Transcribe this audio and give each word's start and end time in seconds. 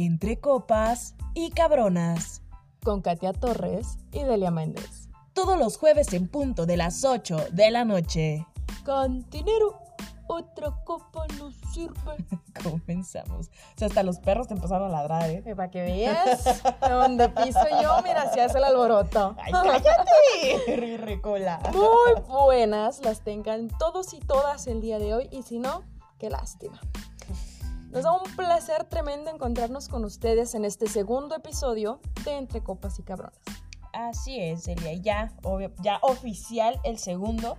Entre 0.00 0.38
Copas 0.38 1.16
y 1.34 1.50
Cabronas. 1.50 2.42
Con 2.84 3.02
Katia 3.02 3.32
Torres 3.32 3.98
y 4.12 4.22
Delia 4.22 4.52
Méndez. 4.52 5.08
Todos 5.32 5.58
los 5.58 5.76
jueves 5.76 6.12
en 6.12 6.28
punto 6.28 6.66
de 6.66 6.76
las 6.76 7.04
8 7.04 7.46
de 7.50 7.72
la 7.72 7.84
noche. 7.84 8.46
Cantinero, 8.84 9.76
otra 10.28 10.70
copa 10.84 11.26
no 11.36 11.50
sirve. 11.72 12.14
Comenzamos. 12.62 13.48
O 13.48 13.78
sea, 13.78 13.88
hasta 13.88 14.04
los 14.04 14.20
perros 14.20 14.46
te 14.46 14.54
empezaron 14.54 14.86
a 14.86 15.00
ladrar, 15.00 15.28
¿eh? 15.30 15.42
Para 15.56 15.68
que 15.68 15.82
veas 15.82 16.62
donde 16.80 17.28
piso 17.30 17.66
yo, 17.82 18.00
mira, 18.04 18.32
se 18.32 18.40
hace 18.40 18.58
el 18.58 18.64
alboroto. 18.64 19.34
¡Ay, 19.36 19.50
cállate! 19.50 20.76
Rirricola. 20.76 21.58
Muy 21.72 22.22
buenas 22.28 23.00
las 23.00 23.22
tengan 23.22 23.66
todos 23.66 24.14
y 24.14 24.20
todas 24.20 24.68
el 24.68 24.80
día 24.80 25.00
de 25.00 25.14
hoy 25.14 25.28
y 25.32 25.42
si 25.42 25.58
no, 25.58 25.82
qué 26.20 26.30
lástima. 26.30 26.80
Nos 27.98 28.04
da 28.04 28.12
un 28.12 28.36
placer 28.36 28.84
tremendo 28.84 29.28
encontrarnos 29.28 29.88
con 29.88 30.04
ustedes 30.04 30.54
en 30.54 30.64
este 30.64 30.86
segundo 30.86 31.34
episodio 31.34 31.98
de 32.24 32.36
Entre 32.36 32.62
Copas 32.62 32.96
y 33.00 33.02
Cabronas. 33.02 33.36
Así 33.92 34.38
es, 34.38 34.66
Delia. 34.66 34.92
Ya, 34.94 35.32
obvio- 35.42 35.72
ya 35.82 35.98
oficial 36.02 36.78
el 36.84 36.96
segundo. 36.98 37.56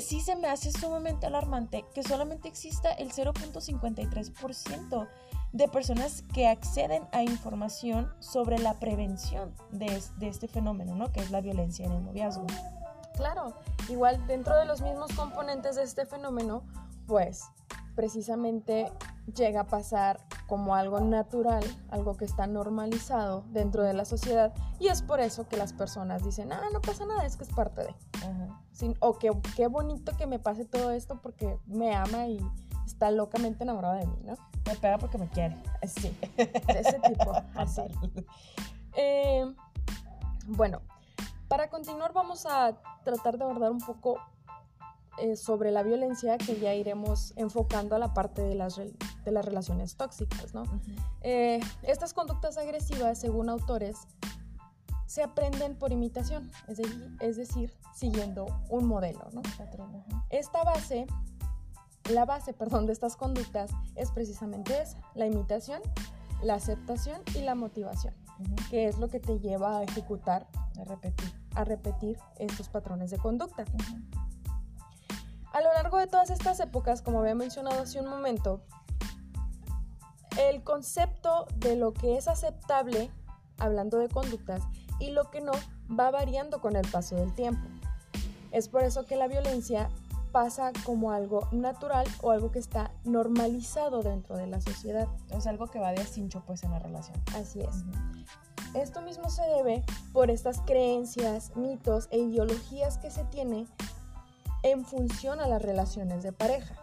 sí 0.00 0.20
se 0.20 0.36
me 0.36 0.48
hace 0.48 0.70
sumamente 0.70 1.26
alarmante 1.26 1.84
que 1.94 2.02
solamente 2.02 2.48
exista 2.48 2.92
el 2.92 3.12
0.53% 3.12 5.08
de 5.52 5.68
personas 5.68 6.22
que 6.32 6.46
acceden 6.46 7.02
a 7.12 7.22
información 7.22 8.12
sobre 8.20 8.58
la 8.58 8.74
prevención 8.74 9.52
de, 9.72 10.00
de 10.18 10.28
este 10.28 10.46
fenómeno, 10.46 10.94
¿no? 10.94 11.12
Que 11.12 11.20
es 11.20 11.30
la 11.30 11.40
violencia 11.40 11.86
en 11.86 11.92
el 11.92 12.04
noviazgo. 12.04 12.46
Claro, 13.16 13.54
igual 13.88 14.24
dentro 14.26 14.56
de 14.56 14.64
los 14.64 14.80
mismos 14.80 15.12
componentes 15.12 15.76
de 15.76 15.82
este 15.82 16.06
fenómeno, 16.06 16.62
pues 17.10 17.42
precisamente 17.96 18.92
llega 19.34 19.62
a 19.62 19.66
pasar 19.66 20.20
como 20.46 20.76
algo 20.76 21.00
natural, 21.00 21.64
algo 21.90 22.16
que 22.16 22.24
está 22.24 22.46
normalizado 22.46 23.42
dentro 23.48 23.82
de 23.82 23.92
la 23.94 24.04
sociedad 24.04 24.54
y 24.78 24.86
es 24.86 25.02
por 25.02 25.18
eso 25.18 25.48
que 25.48 25.56
las 25.56 25.72
personas 25.72 26.22
dicen, 26.24 26.52
ah, 26.52 26.62
no 26.72 26.80
pasa 26.80 27.04
nada, 27.06 27.26
es 27.26 27.36
que 27.36 27.42
es 27.42 27.50
parte 27.52 27.82
de. 27.82 27.94
Ajá. 28.18 28.60
Sin- 28.70 28.96
o 29.00 29.18
que 29.18 29.32
qué 29.56 29.66
bonito 29.66 30.16
que 30.16 30.28
me 30.28 30.38
pase 30.38 30.64
todo 30.64 30.92
esto 30.92 31.20
porque 31.20 31.58
me 31.66 31.96
ama 31.96 32.28
y 32.28 32.38
está 32.86 33.10
locamente 33.10 33.64
enamorado 33.64 33.96
de 33.96 34.06
mí, 34.06 34.16
¿no? 34.24 34.34
Me 34.66 34.76
pega 34.76 34.96
porque 34.98 35.18
me 35.18 35.28
quiere. 35.28 35.60
Sí, 35.88 36.16
de 36.36 36.78
ese 36.78 37.00
tipo, 37.00 37.32
así. 37.56 37.82
Eh, 38.96 39.52
bueno, 40.46 40.80
para 41.48 41.68
continuar 41.70 42.12
vamos 42.12 42.46
a 42.46 42.76
tratar 43.02 43.36
de 43.36 43.42
abordar 43.44 43.72
un 43.72 43.80
poco 43.80 44.20
eh, 45.18 45.36
sobre 45.36 45.70
la 45.70 45.82
violencia 45.82 46.38
que 46.38 46.58
ya 46.60 46.74
iremos 46.74 47.32
enfocando 47.36 47.94
a 47.96 47.98
la 47.98 48.14
parte 48.14 48.42
de 48.42 48.54
las, 48.54 48.76
de 48.76 49.30
las 49.32 49.44
relaciones 49.44 49.96
tóxicas, 49.96 50.54
¿no? 50.54 50.62
Eh, 51.22 51.60
estas 51.82 52.14
conductas 52.14 52.56
agresivas, 52.58 53.18
según 53.18 53.48
autores, 53.50 53.96
se 55.06 55.22
aprenden 55.22 55.76
por 55.76 55.92
imitación, 55.92 56.50
es, 56.68 56.78
de- 56.78 57.16
es 57.20 57.36
decir, 57.36 57.74
siguiendo 57.94 58.46
un 58.68 58.86
modelo. 58.86 59.28
Esta 60.30 60.62
base, 60.62 61.06
la 62.10 62.24
base, 62.24 62.52
perdón, 62.52 62.86
de 62.86 62.92
estas 62.92 63.16
conductas 63.16 63.70
es 63.96 64.10
precisamente 64.12 64.80
esa, 64.80 64.98
la 65.14 65.26
imitación, 65.26 65.82
la 66.42 66.54
aceptación 66.54 67.20
y 67.34 67.40
la 67.42 67.54
motivación, 67.54 68.14
que 68.70 68.86
es 68.88 68.98
lo 68.98 69.08
que 69.08 69.20
te 69.20 69.38
lleva 69.40 69.78
a 69.78 69.82
ejecutar, 69.82 70.46
A 70.80 70.84
repetir. 70.84 71.32
a 71.56 71.64
repetir 71.64 72.16
estos 72.38 72.68
patrones 72.68 73.10
de 73.10 73.18
conducta. 73.18 73.64
A 75.52 75.60
lo 75.60 75.72
largo 75.72 75.98
de 75.98 76.06
todas 76.06 76.30
estas 76.30 76.60
épocas, 76.60 77.02
como 77.02 77.20
había 77.20 77.34
mencionado 77.34 77.82
hace 77.82 78.00
un 78.00 78.06
momento, 78.06 78.60
el 80.38 80.62
concepto 80.62 81.46
de 81.56 81.76
lo 81.76 81.92
que 81.92 82.16
es 82.16 82.28
aceptable, 82.28 83.10
hablando 83.58 83.98
de 83.98 84.08
conductas, 84.08 84.62
y 85.00 85.10
lo 85.10 85.30
que 85.30 85.40
no, 85.40 85.52
va 85.98 86.10
variando 86.10 86.60
con 86.60 86.76
el 86.76 86.88
paso 86.88 87.16
del 87.16 87.34
tiempo. 87.34 87.66
Es 88.52 88.68
por 88.68 88.84
eso 88.84 89.06
que 89.06 89.16
la 89.16 89.26
violencia 89.26 89.90
pasa 90.32 90.72
como 90.84 91.10
algo 91.10 91.48
natural 91.50 92.06
o 92.22 92.30
algo 92.30 92.52
que 92.52 92.58
está 92.60 92.92
normalizado 93.04 94.02
dentro 94.02 94.36
de 94.36 94.46
la 94.46 94.60
sociedad. 94.60 95.08
Es 95.30 95.46
algo 95.46 95.66
que 95.66 95.80
va 95.80 95.90
de 95.90 96.04
cincho 96.04 96.42
pues 96.46 96.62
en 96.62 96.70
la 96.70 96.78
relación. 96.78 97.16
Así 97.34 97.60
es. 97.60 97.84
Esto 98.74 99.02
mismo 99.02 99.30
se 99.30 99.42
debe 99.42 99.82
por 100.12 100.30
estas 100.30 100.60
creencias, 100.60 101.56
mitos 101.56 102.06
e 102.12 102.18
ideologías 102.18 102.98
que 102.98 103.10
se 103.10 103.24
tiene 103.24 103.66
en 104.62 104.84
función 104.84 105.40
a 105.40 105.46
las 105.46 105.62
relaciones 105.62 106.22
de 106.22 106.32
pareja. 106.32 106.74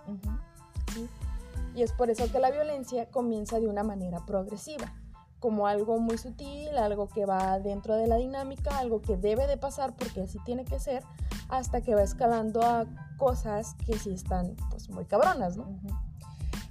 Y 1.76 1.84
es 1.84 1.92
por 1.92 2.10
eso 2.10 2.32
que 2.32 2.40
la 2.40 2.50
violencia 2.50 3.10
comienza 3.10 3.60
de 3.60 3.68
una 3.68 3.84
manera 3.84 4.26
progresiva, 4.26 4.94
como 5.40 5.68
algo 5.68 6.00
muy 6.00 6.18
sutil, 6.18 6.76
algo 6.78 7.08
que 7.08 7.26
va 7.26 7.60
dentro 7.60 7.96
de 7.96 8.08
la 8.08 8.16
dinámica, 8.16 8.80
algo 8.80 9.02
que 9.02 9.16
debe 9.16 9.46
de 9.46 9.58
pasar 9.58 9.96
porque 9.96 10.22
así 10.22 10.40
tiene 10.44 10.66
que 10.66 10.80
ser, 10.80 11.04
hasta 11.50 11.82
que 11.82 11.94
va 11.94 12.02
escalando 12.02 12.64
a 12.64 12.86
cosas 13.18 13.76
que 13.86 13.98
sí 13.98 14.12
están 14.12 14.56
pues 14.72 14.90
muy 14.90 15.06
cabronas, 15.06 15.56
¿no? 15.56 15.68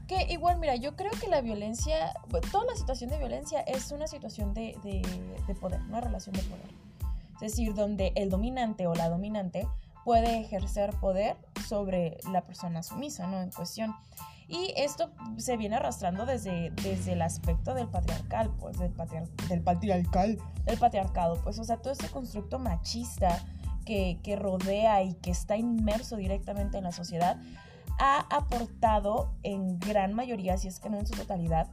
Que 0.09 0.33
igual, 0.33 0.59
mira, 0.59 0.77
yo 0.77 0.95
creo 0.97 1.13
que 1.21 1.29
la 1.29 1.41
violencia, 1.41 2.13
toda 2.51 2.65
la 2.65 2.77
situación 2.77 3.11
de 3.11 3.19
violencia 3.19 3.61
es 3.61 3.91
una 3.93 4.07
situación 4.07 4.55
de, 4.55 4.77
de, 4.83 5.03
de 5.47 5.55
poder, 5.55 5.81
una 5.83 6.01
relación 6.01 6.35
de 6.35 6.43
poder. 6.43 6.69
Es 7.35 7.53
decir, 7.53 7.75
donde 7.75 8.13
el 8.17 8.31
dominante 8.31 8.87
o 8.87 8.95
la 8.95 9.09
dominante 9.09 9.69
puede 10.07 10.39
ejercer 10.39 10.91
poder 11.01 11.37
sobre 11.67 12.19
la 12.31 12.43
persona 12.43 12.85
sumisa, 12.85 13.27
¿no? 13.27 13.43
En 13.43 13.51
cuestión. 13.51 13.93
Y 14.47 14.73
esto 14.77 15.11
se 15.37 15.57
viene 15.57 15.75
arrastrando 15.75 16.27
desde, 16.27 16.71
desde 16.71 17.15
el 17.15 17.23
aspecto 17.23 17.75
del 17.75 17.89
patriarcal, 17.89 18.53
pues, 18.61 18.79
del, 18.79 18.95
patriar- 18.95 19.27
del 19.49 19.63
patriarcal, 19.63 20.39
del 20.65 20.79
patriarcado, 20.79 21.43
pues, 21.43 21.59
o 21.59 21.65
sea, 21.65 21.79
todo 21.79 21.93
este 21.93 22.07
constructo 22.07 22.61
machista 22.61 23.45
que, 23.85 24.21
que 24.23 24.37
rodea 24.37 25.03
y 25.03 25.15
que 25.15 25.33
está 25.33 25.57
inmerso 25.57 26.15
directamente 26.15 26.79
en 26.79 26.85
la 26.85 26.93
sociedad, 26.93 27.37
ha 27.99 28.21
aportado 28.31 29.33
en 29.43 29.81
gran 29.81 30.13
mayoría, 30.15 30.57
si 30.57 30.69
es 30.69 30.79
que 30.79 30.89
no 30.89 30.99
en 30.99 31.07
su 31.09 31.15
totalidad, 31.15 31.67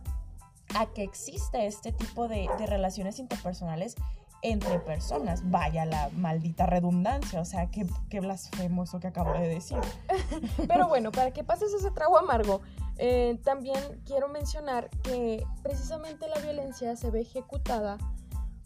a 0.76 0.88
que 0.88 1.04
exista 1.04 1.64
este 1.64 1.92
tipo 1.92 2.28
de, 2.28 2.50
de 2.58 2.66
relaciones 2.66 3.20
interpersonales 3.20 3.94
entre 4.44 4.80
personas. 4.80 5.50
Vaya 5.50 5.86
la 5.86 6.10
maldita 6.10 6.66
redundancia, 6.66 7.42
o 7.42 7.46
sea, 7.46 7.72
qué, 7.72 7.88
qué 8.10 8.20
blasfemo 8.20 8.84
eso 8.84 9.00
que 9.00 9.08
acabo 9.08 9.34
de 9.34 9.48
decir. 9.48 9.80
Pero 10.68 10.88
bueno, 10.88 11.12
para 11.12 11.32
que 11.32 11.44
pases 11.44 11.74
ese 11.74 11.90
trago 11.92 12.18
amargo, 12.18 12.62
eh, 12.98 13.40
también 13.44 13.80
quiero 14.06 14.28
mencionar 14.28 14.90
que 15.02 15.46
precisamente 15.64 16.28
la 16.28 16.40
violencia 16.40 16.96
se 16.96 17.10
ve 17.10 17.22
ejecutada 17.22 17.98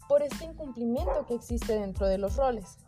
por 0.08 0.22
este 0.22 0.44
incumplimiento 0.44 1.26
que 1.26 1.34
existe 1.34 1.78
dentro 1.78 2.06
de 2.06 2.18
los 2.18 2.36
roles. 2.36 2.78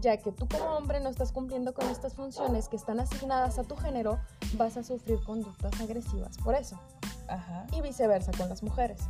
Ya 0.00 0.18
que 0.18 0.30
tú 0.30 0.46
como 0.46 0.76
hombre 0.76 1.00
no 1.00 1.08
estás 1.08 1.32
cumpliendo 1.32 1.72
con 1.72 1.88
estas 1.88 2.14
funciones 2.14 2.68
que 2.68 2.76
están 2.76 3.00
asignadas 3.00 3.58
a 3.58 3.64
tu 3.64 3.76
género, 3.76 4.18
vas 4.56 4.76
a 4.76 4.82
sufrir 4.82 5.18
conductas 5.24 5.80
agresivas 5.80 6.36
por 6.38 6.54
eso. 6.54 6.78
Y 7.72 7.80
viceversa 7.80 8.30
con 8.32 8.48
las 8.48 8.62
mujeres. 8.62 9.00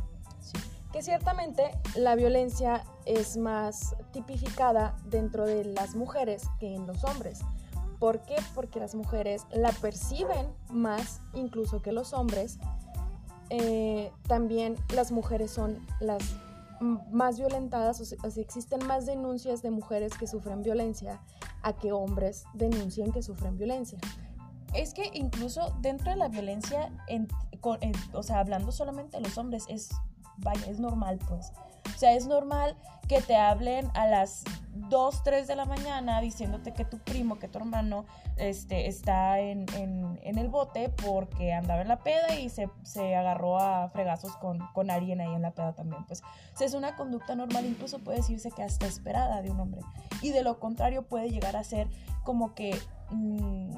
Que 0.91 1.01
ciertamente 1.01 1.71
la 1.95 2.15
violencia 2.15 2.83
es 3.05 3.37
más 3.37 3.95
tipificada 4.11 4.95
dentro 5.05 5.45
de 5.45 5.65
las 5.65 5.95
mujeres 5.95 6.43
que 6.59 6.73
en 6.73 6.87
los 6.87 7.03
hombres. 7.03 7.41
¿Por 7.99 8.21
qué? 8.21 8.35
Porque 8.53 8.79
las 8.79 8.95
mujeres 8.95 9.45
la 9.51 9.71
perciben 9.71 10.47
más 10.69 11.21
incluso 11.33 11.81
que 11.81 11.91
los 11.91 12.13
hombres. 12.13 12.59
Eh, 13.49 14.11
también 14.27 14.75
las 14.93 15.11
mujeres 15.11 15.51
son 15.51 15.85
las 15.99 16.21
más 17.11 17.39
violentadas, 17.39 17.99
o 18.01 18.05
sea, 18.05 18.41
existen 18.41 18.85
más 18.85 19.05
denuncias 19.05 19.61
de 19.61 19.71
mujeres 19.71 20.13
que 20.17 20.27
sufren 20.27 20.61
violencia 20.61 21.19
a 21.63 21.73
que 21.73 21.91
hombres 21.91 22.45
denuncien 22.53 23.11
que 23.11 23.23
sufren 23.23 23.57
violencia. 23.57 23.97
Es 24.73 24.93
que 24.93 25.09
incluso 25.13 25.75
dentro 25.81 26.11
de 26.11 26.17
la 26.17 26.27
violencia, 26.27 26.91
o 28.13 28.23
sea, 28.23 28.39
hablando 28.39 28.71
solamente 28.71 29.17
de 29.17 29.23
los 29.23 29.37
hombres, 29.37 29.65
es, 29.69 29.89
vaya, 30.37 30.65
es 30.67 30.79
normal, 30.79 31.19
pues. 31.27 31.51
O 31.93 31.97
sea, 31.97 32.13
es 32.13 32.27
normal 32.27 32.75
que 33.07 33.21
te 33.21 33.35
hablen 33.35 33.89
a 33.93 34.05
las 34.07 34.43
2, 34.89 35.23
3 35.23 35.47
de 35.47 35.55
la 35.55 35.65
mañana 35.65 36.21
diciéndote 36.21 36.73
que 36.73 36.85
tu 36.85 36.99
primo, 36.99 37.39
que 37.39 37.47
tu 37.47 37.57
hermano 37.57 38.05
este, 38.35 38.87
está 38.87 39.39
en, 39.39 39.65
el 40.21 40.49
bote 40.49 40.89
porque 40.89 41.53
andaba 41.53 41.81
en 41.81 41.87
la 41.87 41.99
peda 41.99 42.35
y 42.39 42.49
se, 42.49 42.69
agarró 43.15 43.59
a 43.59 43.89
fregazos 43.89 44.35
con, 44.37 44.59
con, 44.73 44.91
alguien 44.91 45.21
ahí 45.21 45.33
en 45.33 45.41
la 45.41 45.51
peda 45.51 45.73
también. 45.73 46.05
Pues 46.05 46.21
o 46.21 46.57
sea, 46.57 46.67
es 46.67 46.73
una 46.73 46.95
conducta 46.95 47.35
normal, 47.35 47.65
incluso 47.65 47.99
puede 47.99 48.17
decirse 48.17 48.51
que 48.51 48.63
hasta 48.63 48.85
esperada 48.85 49.41
de 49.41 49.49
un 49.49 49.59
hombre. 49.59 49.81
Y 50.21 50.31
de 50.31 50.43
lo 50.43 50.59
contrario 50.59 51.03
puede 51.03 51.29
llegar 51.29 51.55
a 51.55 51.63
ser 51.63 51.87
como 52.23 52.53
que 52.53 52.77
mm, 53.09 53.71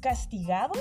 castigado 0.00 0.72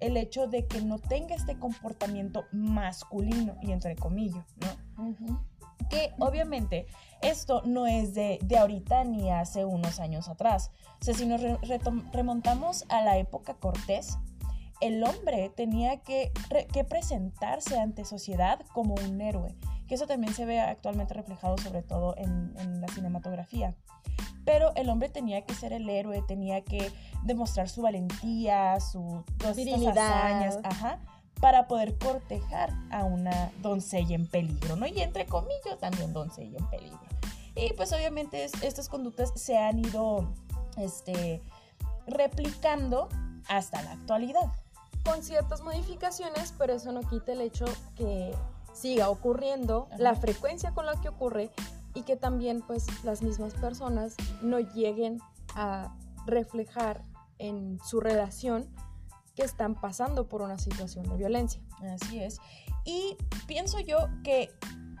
el 0.00 0.16
hecho 0.16 0.46
de 0.46 0.66
que 0.66 0.80
no 0.80 0.98
tenga 0.98 1.34
este 1.34 1.58
comportamiento 1.58 2.44
masculino 2.52 3.56
y 3.62 3.72
entre 3.72 3.96
comillas, 3.96 4.44
¿no? 4.96 5.44
Que 5.88 6.12
obviamente 6.18 6.86
esto 7.22 7.62
no 7.64 7.86
es 7.86 8.14
de, 8.14 8.38
ahorita 8.58 9.04
ni 9.04 9.30
hace 9.30 9.64
unos 9.64 10.00
años 10.00 10.28
atrás. 10.28 10.70
O 11.00 11.04
sea, 11.04 11.14
si 11.14 11.26
nos 11.26 11.40
remontamos 12.12 12.84
a 12.88 13.02
la 13.02 13.18
época 13.18 13.54
Cortés, 13.54 14.18
el 14.80 15.02
hombre 15.04 15.50
tenía 15.54 16.02
que, 16.02 16.32
que, 16.72 16.84
presentarse 16.84 17.78
ante 17.78 18.04
sociedad 18.04 18.60
como 18.72 18.94
un 18.94 19.20
héroe, 19.20 19.54
que 19.86 19.94
eso 19.94 20.06
también 20.06 20.34
se 20.34 20.44
ve 20.44 20.60
actualmente 20.60 21.14
reflejado 21.14 21.58
sobre 21.58 21.82
todo 21.82 22.14
en, 22.16 22.54
en 22.58 22.80
la 22.80 22.88
cinematografía. 22.88 23.74
Pero 24.44 24.72
el 24.76 24.88
hombre 24.90 25.08
tenía 25.08 25.42
que 25.42 25.54
ser 25.54 25.72
el 25.72 25.88
héroe, 25.88 26.22
tenía 26.26 26.62
que 26.62 26.92
demostrar 27.24 27.68
su 27.68 27.82
valentía, 27.82 28.78
su 28.80 29.24
virilidad, 29.56 30.60
ajá, 30.64 30.98
para 31.40 31.66
poder 31.66 31.96
cortejar 31.98 32.70
a 32.90 33.04
una 33.04 33.50
doncella 33.62 34.14
en 34.14 34.26
peligro, 34.26 34.76
¿no? 34.76 34.86
Y 34.86 35.00
entre 35.00 35.26
comillas 35.26 35.78
también 35.80 36.12
doncella 36.12 36.58
en 36.58 36.68
peligro. 36.68 37.00
Y 37.56 37.72
pues 37.74 37.92
obviamente 37.92 38.44
estas 38.62 38.88
conductas 38.88 39.32
se 39.34 39.56
han 39.56 39.78
ido 39.78 40.32
este, 40.76 41.40
replicando 42.06 43.08
hasta 43.48 43.82
la 43.82 43.92
actualidad. 43.92 44.52
Con 45.04 45.22
ciertas 45.22 45.60
modificaciones, 45.62 46.54
pero 46.56 46.74
eso 46.74 46.90
no 46.92 47.02
quita 47.02 47.32
el 47.32 47.42
hecho 47.42 47.66
que 47.94 48.34
siga 48.74 49.08
ocurriendo, 49.08 49.88
la 49.96 50.14
frecuencia 50.14 50.72
con 50.72 50.84
la 50.84 51.00
que 51.00 51.08
ocurre 51.08 51.50
y 51.94 52.02
que 52.02 52.16
también 52.16 52.60
pues 52.60 52.86
las 53.04 53.22
mismas 53.22 53.54
personas 53.54 54.16
no 54.42 54.58
lleguen 54.60 55.20
a 55.54 55.96
reflejar 56.26 57.04
en 57.38 57.78
su 57.84 58.00
relación 58.00 58.68
que 59.34 59.42
están 59.42 59.74
pasando 59.80 60.28
por 60.28 60.42
una 60.42 60.58
situación 60.58 61.08
de 61.08 61.16
violencia. 61.16 61.60
Así 61.94 62.20
es. 62.20 62.38
Y 62.84 63.16
pienso 63.46 63.80
yo 63.80 63.98
que 64.22 64.50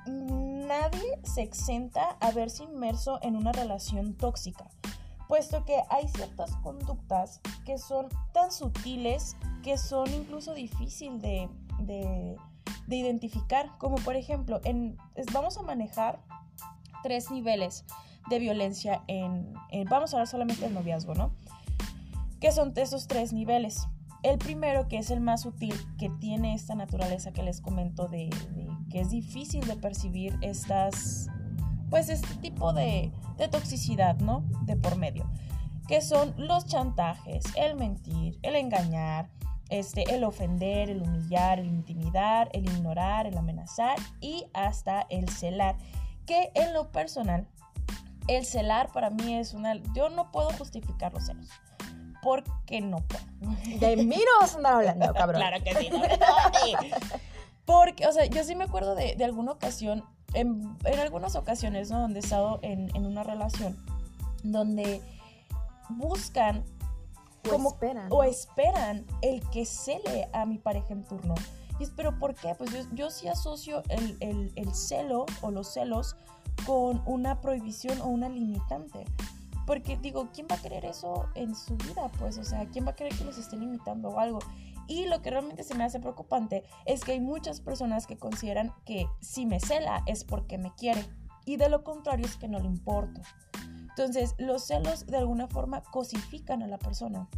nadie 0.06 1.18
se 1.22 1.42
exenta 1.42 2.16
a 2.20 2.30
verse 2.30 2.64
inmerso 2.64 3.18
en 3.22 3.36
una 3.36 3.52
relación 3.52 4.14
tóxica, 4.14 4.70
puesto 5.28 5.64
que 5.64 5.80
hay 5.90 6.08
ciertas 6.08 6.54
conductas 6.56 7.40
que 7.64 7.78
son 7.78 8.08
tan 8.32 8.52
sutiles 8.52 9.36
que 9.62 9.78
son 9.78 10.12
incluso 10.12 10.52
difícil 10.52 11.20
de, 11.20 11.48
de, 11.80 12.36
identificar, 12.88 13.70
como 13.78 13.96
por 13.96 14.16
ejemplo, 14.16 14.60
en, 14.64 14.96
vamos 15.32 15.58
a 15.58 15.62
manejar 15.62 16.20
tres 17.02 17.30
niveles 17.30 17.84
de 18.28 18.38
violencia 18.38 19.02
en, 19.06 19.52
vamos 19.88 20.12
a 20.12 20.16
hablar 20.16 20.28
solamente 20.28 20.62
del 20.62 20.74
noviazgo, 20.74 21.14
¿no? 21.14 21.32
¿Qué 22.40 22.52
son 22.52 22.72
esos 22.76 23.06
tres 23.06 23.32
niveles? 23.32 23.86
El 24.22 24.38
primero, 24.38 24.88
que 24.88 24.98
es 24.98 25.10
el 25.10 25.20
más 25.20 25.42
sutil, 25.42 25.74
que 25.98 26.08
tiene 26.08 26.54
esta 26.54 26.74
naturaleza 26.74 27.32
que 27.32 27.42
les 27.42 27.60
comento 27.60 28.08
de, 28.08 28.30
que 28.90 29.00
es 29.00 29.10
difícil 29.10 29.66
de 29.66 29.76
percibir 29.76 30.38
estas, 30.40 31.28
pues 31.90 32.08
este 32.08 32.34
tipo 32.36 32.72
de, 32.72 33.12
de 33.36 33.48
toxicidad, 33.48 34.18
¿no? 34.20 34.44
De 34.62 34.76
por 34.76 34.96
medio, 34.96 35.30
que 35.86 36.00
son 36.00 36.34
los 36.38 36.66
chantajes, 36.66 37.44
el 37.56 37.76
mentir, 37.76 38.38
el 38.42 38.56
engañar, 38.56 39.28
este, 39.70 40.14
el 40.14 40.24
ofender, 40.24 40.90
el 40.90 41.02
humillar, 41.02 41.58
el 41.58 41.66
intimidar, 41.66 42.50
el 42.52 42.64
ignorar, 42.66 43.26
el 43.26 43.36
amenazar 43.36 43.96
y 44.20 44.46
hasta 44.52 45.06
el 45.10 45.28
celar, 45.28 45.76
que 46.26 46.50
en 46.54 46.72
lo 46.72 46.90
personal, 46.90 47.46
el 48.28 48.44
celar 48.44 48.90
para 48.92 49.10
mí 49.10 49.36
es 49.36 49.54
una, 49.54 49.76
yo 49.94 50.08
no 50.08 50.30
puedo 50.30 50.50
justificar 50.50 51.12
los 51.12 51.26
celos 51.26 51.48
porque 52.24 52.80
no 52.80 52.98
puedo. 53.06 53.24
De 53.78 53.96
mí 53.96 54.16
no 54.16 54.40
vas 54.40 54.54
a 54.54 54.56
andar 54.56 54.74
hablando, 54.74 55.12
cabrón. 55.14 55.40
claro 55.40 55.62
que 55.62 55.74
sí, 55.74 55.90
no, 55.90 56.02
Porque, 57.66 58.06
o 58.06 58.12
sea, 58.12 58.24
yo 58.24 58.42
sí 58.42 58.56
me 58.56 58.64
acuerdo 58.64 58.94
de, 58.94 59.22
alguna 59.22 59.52
ocasión, 59.52 60.04
en, 60.32 60.76
algunas 61.00 61.36
ocasiones, 61.36 61.90
¿no? 61.90 62.00
Donde 62.00 62.20
he 62.20 62.22
estado 62.22 62.58
en, 62.62 62.90
una 63.04 63.22
relación, 63.22 63.76
donde 64.42 65.02
buscan 65.90 66.64
o 67.46 67.50
como, 67.50 67.70
esperan. 67.70 68.06
O 68.10 68.22
esperan 68.22 69.06
el 69.22 69.48
que 69.50 69.64
cele 69.64 70.28
a 70.32 70.46
mi 70.46 70.58
pareja 70.58 70.92
en 70.92 71.04
turno. 71.04 71.34
Y 71.78 71.84
es, 71.84 71.90
pero 71.90 72.18
¿por 72.18 72.34
qué? 72.34 72.54
Pues 72.54 72.70
yo, 72.92 73.10
sí 73.10 73.28
asocio 73.28 73.82
el, 73.88 74.52
el, 74.54 74.74
celo 74.74 75.26
o 75.42 75.50
los 75.50 75.72
celos 75.72 76.16
con 76.66 77.02
una 77.06 77.40
prohibición 77.40 78.00
o 78.00 78.06
una 78.06 78.28
limitante. 78.28 79.04
Porque 79.66 79.96
digo, 79.96 80.28
¿quién 80.32 80.46
va 80.50 80.56
a 80.56 80.60
querer 80.60 80.84
eso 80.84 81.26
en 81.34 81.54
su 81.54 81.76
vida? 81.76 82.10
Pues, 82.18 82.38
o 82.38 82.44
sea, 82.44 82.66
¿quién 82.66 82.86
va 82.86 82.90
a 82.90 82.96
querer 82.96 83.16
que 83.16 83.24
los 83.24 83.38
estén 83.38 83.60
limitando 83.60 84.10
o 84.10 84.20
algo? 84.20 84.38
Y 84.86 85.06
lo 85.06 85.22
que 85.22 85.30
realmente 85.30 85.64
se 85.64 85.74
me 85.74 85.84
hace 85.84 85.98
preocupante 85.98 86.64
es 86.84 87.02
que 87.02 87.12
hay 87.12 87.20
muchas 87.20 87.60
personas 87.60 88.06
que 88.06 88.18
consideran 88.18 88.72
que 88.84 89.06
si 89.20 89.46
me 89.46 89.58
cela 89.58 90.02
es 90.06 90.24
porque 90.24 90.58
me 90.58 90.74
quiere. 90.74 91.04
Y 91.46 91.56
de 91.56 91.68
lo 91.68 91.82
contrario 91.82 92.26
es 92.26 92.36
que 92.36 92.48
no 92.48 92.58
le 92.58 92.66
importo. 92.66 93.20
Entonces, 93.96 94.34
los 94.38 94.64
celos 94.64 95.06
de 95.06 95.18
alguna 95.18 95.46
forma 95.46 95.82
cosifican 95.82 96.62
a 96.62 96.66
la 96.66 96.78
persona. 96.78 97.28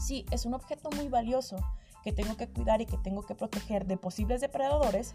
Sí, 0.00 0.26
es 0.32 0.44
un 0.44 0.54
objeto 0.54 0.90
muy 0.90 1.08
valioso 1.08 1.56
que 2.02 2.12
tengo 2.12 2.36
que 2.36 2.48
cuidar 2.48 2.80
y 2.80 2.86
que 2.86 2.96
tengo 2.98 3.22
que 3.22 3.34
proteger 3.34 3.86
de 3.86 3.96
posibles 3.96 4.40
depredadores, 4.40 5.14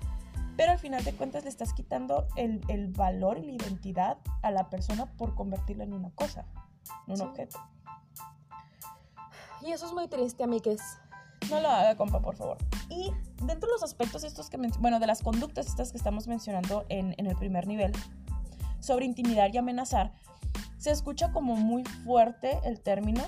pero 0.56 0.72
al 0.72 0.80
final 0.80 1.04
de 1.04 1.14
cuentas 1.14 1.44
le 1.44 1.50
estás 1.50 1.74
quitando 1.74 2.28
el, 2.38 2.62
el 2.70 2.94
valor 2.94 3.40
y 3.40 3.48
la 3.48 3.54
identidad 3.54 4.18
a 4.42 4.52
la 4.52 4.70
persona 4.70 5.06
por 5.18 5.36
convertirla 5.36 5.84
en 5.84 5.94
una 5.94 6.12
cosa, 6.12 6.46
en 7.08 7.16
un 7.16 7.22
objeto. 7.22 7.60
Y 9.62 9.72
eso 9.72 9.88
es 9.88 9.94
muy 9.94 10.08
triste, 10.08 10.44
amigues. 10.44 10.82
No 11.50 11.60
lo 11.60 11.70
haga, 11.70 11.96
compa, 11.98 12.22
por 12.22 12.36
favor. 12.36 12.58
Y 12.90 13.12
dentro 13.44 13.68
de 13.68 13.74
los 13.74 13.84
aspectos 13.84 14.24
estos 14.24 14.50
que, 14.50 14.58
bueno, 14.80 15.00
de 15.00 15.08
las 15.08 15.22
conductas 15.22 15.68
estas 15.68 15.92
que 15.92 15.98
estamos 15.98 16.28
mencionando 16.28 16.86
en, 16.88 17.16
en 17.18 17.26
el 17.26 17.36
primer 17.36 17.68
nivel, 17.68 17.92
sobre 18.80 19.06
intimidar 19.06 19.54
y 19.54 19.58
amenazar, 19.58 20.14
se 20.78 20.92
escucha 20.92 21.32
como 21.32 21.56
muy 21.56 21.84
fuerte 21.84 22.60
el 22.64 22.82
término, 22.82 23.24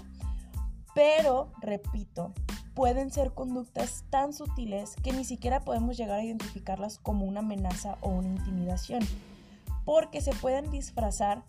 pero, 0.93 1.51
repito, 1.61 2.33
pueden 2.73 3.11
ser 3.11 3.33
conductas 3.33 4.03
tan 4.09 4.33
sutiles 4.33 4.95
que 5.03 5.13
ni 5.13 5.23
siquiera 5.23 5.61
podemos 5.61 5.97
llegar 5.97 6.19
a 6.19 6.23
identificarlas 6.23 6.99
como 6.99 7.25
una 7.25 7.39
amenaza 7.39 7.97
o 8.01 8.09
una 8.09 8.29
intimidación, 8.29 9.01
porque 9.85 10.21
se 10.21 10.31
pueden 10.33 10.69
disfrazar 10.69 11.43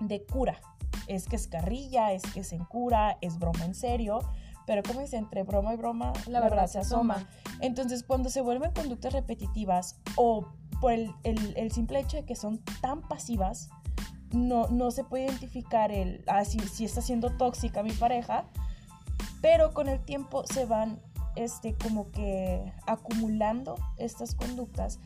de 0.00 0.24
cura. 0.24 0.60
Es 1.06 1.26
que 1.26 1.36
es 1.36 1.48
carrilla, 1.48 2.12
es 2.12 2.22
que 2.22 2.40
es 2.40 2.52
en 2.52 2.64
cura, 2.64 3.18
es 3.20 3.38
broma 3.38 3.64
en 3.64 3.74
serio, 3.74 4.20
pero 4.68 4.82
como 4.82 5.00
dice, 5.00 5.16
entre 5.16 5.44
broma 5.44 5.72
y 5.72 5.76
broma, 5.78 6.12
la, 6.26 6.40
verdad, 6.40 6.66
se 6.66 6.78
asoma. 6.78 7.26
Entonces, 7.60 8.04
cuando 8.04 8.28
se 8.28 8.42
vuelven 8.42 8.70
conductas 8.72 9.14
repetitivas 9.14 9.98
o 10.14 10.46
por 10.80 10.92
el, 10.92 11.10
el, 11.24 11.72
simple 11.72 12.00
hecho 12.00 12.18
de 12.18 12.24
que 12.24 12.36
son 12.36 12.58
tan 12.82 13.00
pasivas, 13.00 13.70
no, 14.32 14.68
no 14.68 14.90
se 14.90 15.04
puede 15.04 15.26
identificar 15.26 15.92
el, 15.92 16.22
ah, 16.26 16.44
si, 16.44 16.58
si, 16.60 16.84
está 16.84 17.00
siendo 17.00 17.30
tóxica 17.30 17.82
mi 17.82 17.92
pareja, 17.92 18.44
pero 19.40 19.72
con 19.72 19.88
el 19.88 20.00
tiempo 20.00 20.44
se 20.46 20.64
van 20.64 21.00
este, 21.36 21.74
como 21.74 22.10
que 22.10 22.72
acumulando 22.86 23.76
estas 23.96 24.34
conductas 24.34 24.98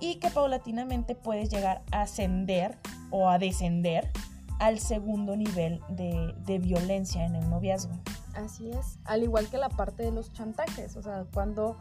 y 0.00 0.16
que 0.16 0.30
paulatinamente 0.30 1.14
puedes 1.14 1.50
llegar 1.50 1.82
a 1.92 2.02
ascender 2.02 2.78
o 3.10 3.28
a 3.28 3.38
descender 3.38 4.10
al 4.58 4.78
segundo 4.78 5.36
nivel 5.36 5.80
de, 5.88 6.34
de 6.44 6.58
violencia 6.58 7.24
en 7.24 7.34
el 7.34 7.48
noviazgo. 7.48 7.94
Así 8.34 8.70
es, 8.70 8.98
al 9.04 9.22
igual 9.22 9.48
que 9.48 9.58
la 9.58 9.68
parte 9.68 10.02
de 10.02 10.12
los 10.12 10.32
chantajes, 10.32 10.96
o 10.96 11.02
sea, 11.02 11.24
cuando 11.32 11.76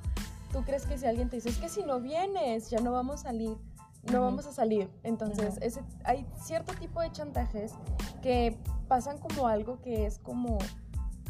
tú 0.51 0.63
crees 0.63 0.85
que 0.85 0.97
si 0.97 1.05
alguien 1.05 1.29
te 1.29 1.37
dice, 1.37 1.49
es 1.49 1.57
que 1.57 1.69
si 1.69 1.83
no 1.83 1.99
vienes, 1.99 2.69
ya 2.69 2.79
no 2.79 2.91
vamos 2.91 3.21
a 3.21 3.23
salir, 3.29 3.57
no 4.03 4.21
vamos 4.21 4.45
a 4.45 4.51
salir. 4.51 4.89
Entonces, 5.03 5.57
ese, 5.61 5.81
hay 6.03 6.25
cierto 6.41 6.73
tipo 6.73 7.01
de 7.01 7.11
chantajes 7.11 7.73
que 8.21 8.57
pasan 8.87 9.17
como 9.17 9.47
algo 9.47 9.81
que 9.81 10.05
es 10.05 10.19
como 10.19 10.57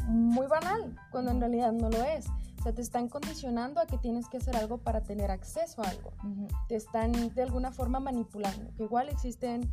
muy 0.06 0.46
banal, 0.46 0.96
cuando 1.10 1.30
en 1.30 1.40
realidad 1.40 1.72
no 1.72 1.90
lo 1.90 2.02
es. 2.02 2.26
O 2.58 2.62
sea, 2.62 2.74
te 2.74 2.82
están 2.82 3.08
condicionando 3.08 3.80
a 3.80 3.86
que 3.86 3.96
tienes 3.96 4.28
que 4.28 4.36
hacer 4.36 4.56
algo 4.56 4.78
para 4.78 5.02
tener 5.02 5.30
acceso 5.30 5.82
a 5.82 5.88
algo. 5.88 6.12
Te 6.68 6.76
están 6.76 7.34
de 7.34 7.42
alguna 7.42 7.72
forma 7.72 8.00
manipulando. 8.00 8.70
Que 8.76 8.84
igual 8.84 9.08
existen 9.08 9.70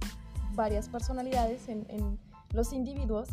varias 0.54 0.88
personalidades 0.88 1.68
en, 1.68 1.86
en 1.90 2.18
los 2.54 2.72
individuos 2.72 3.30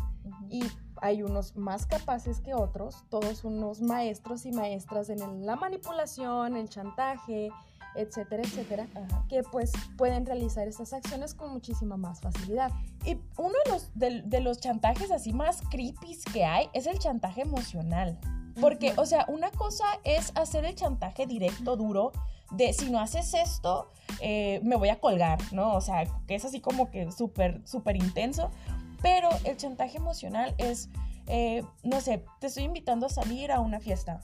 y 0.49 0.63
hay 1.01 1.23
unos 1.23 1.55
más 1.55 1.85
capaces 1.85 2.41
que 2.41 2.53
otros, 2.53 3.03
todos 3.09 3.43
unos 3.43 3.81
maestros 3.81 4.45
y 4.45 4.51
maestras 4.51 5.09
en 5.09 5.45
la 5.45 5.55
manipulación, 5.55 6.55
el 6.55 6.69
chantaje, 6.69 7.49
etcétera, 7.95 8.43
etcétera, 8.43 8.87
que 9.29 9.43
pues 9.43 9.71
pueden 9.97 10.25
realizar 10.25 10.67
estas 10.67 10.93
acciones 10.93 11.33
con 11.33 11.51
muchísima 11.51 11.97
más 11.97 12.21
facilidad. 12.21 12.71
Y 13.05 13.17
uno 13.37 13.53
de 13.65 13.71
los, 13.71 14.29
de, 14.29 14.39
los 14.41 14.59
chantajes 14.59 15.11
así 15.11 15.33
más 15.33 15.61
creepy 15.69 16.17
que 16.33 16.45
hay 16.45 16.69
es 16.73 16.87
el 16.87 16.99
chantaje 16.99 17.41
emocional. 17.41 18.17
Porque, 18.59 18.93
o 18.95 19.05
sea, 19.05 19.25
una 19.27 19.51
cosa 19.51 19.85
es 20.05 20.31
hacer 20.35 20.63
el 20.63 20.75
chantaje 20.75 21.27
directo, 21.27 21.75
duro, 21.75 22.13
de 22.51 22.71
si 22.71 22.89
no 22.89 22.99
haces 22.99 23.33
esto, 23.33 23.91
eh, 24.21 24.61
me 24.63 24.77
voy 24.77 24.89
a 24.89 24.99
colgar, 24.99 25.39
¿no? 25.51 25.73
O 25.73 25.81
sea, 25.81 26.05
que 26.25 26.35
es 26.35 26.45
así 26.45 26.61
como 26.61 26.89
que 26.89 27.11
súper, 27.11 27.61
súper 27.67 27.97
intenso. 27.97 28.51
Pero 29.01 29.29
el 29.43 29.57
chantaje 29.57 29.97
emocional 29.97 30.55
es, 30.57 30.89
eh, 31.27 31.63
no 31.83 31.99
sé, 31.99 32.23
te 32.39 32.47
estoy 32.47 32.63
invitando 32.63 33.07
a 33.07 33.09
salir 33.09 33.51
a 33.51 33.59
una 33.59 33.79
fiesta. 33.79 34.21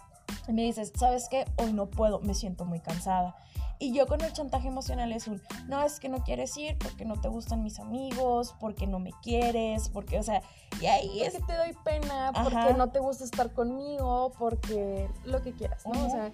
Y 0.47 0.53
me 0.53 0.63
dices, 0.63 0.91
¿sabes 0.95 1.27
qué? 1.29 1.45
Hoy 1.57 1.73
no 1.73 1.87
puedo, 1.87 2.19
me 2.21 2.33
siento 2.33 2.65
muy 2.65 2.79
cansada. 2.79 3.35
Y 3.79 3.93
yo 3.93 4.05
con 4.05 4.21
el 4.21 4.31
chantaje 4.31 4.67
emocional 4.67 5.11
es 5.11 5.27
un, 5.27 5.41
no, 5.67 5.81
es 5.81 5.99
que 5.99 6.07
no 6.07 6.23
quieres 6.23 6.55
ir 6.55 6.77
porque 6.77 7.03
no 7.03 7.19
te 7.19 7.29
gustan 7.29 7.63
mis 7.63 7.79
amigos, 7.79 8.53
porque 8.59 8.85
no 8.85 8.99
me 8.99 9.11
quieres, 9.23 9.89
porque, 9.89 10.19
o 10.19 10.23
sea, 10.23 10.43
y 10.79 10.85
ahí 10.85 11.23
es... 11.23 11.33
que 11.33 11.41
te 11.41 11.55
doy 11.55 11.75
pena, 11.83 12.31
porque 12.31 12.75
no 12.75 12.89
te 12.91 12.99
gusta 12.99 13.23
estar 13.23 13.51
conmigo, 13.53 14.33
porque 14.37 15.09
lo 15.25 15.41
que 15.41 15.53
quieras, 15.53 15.83
¿no? 15.87 16.05
O 16.05 16.09
sea, 16.11 16.31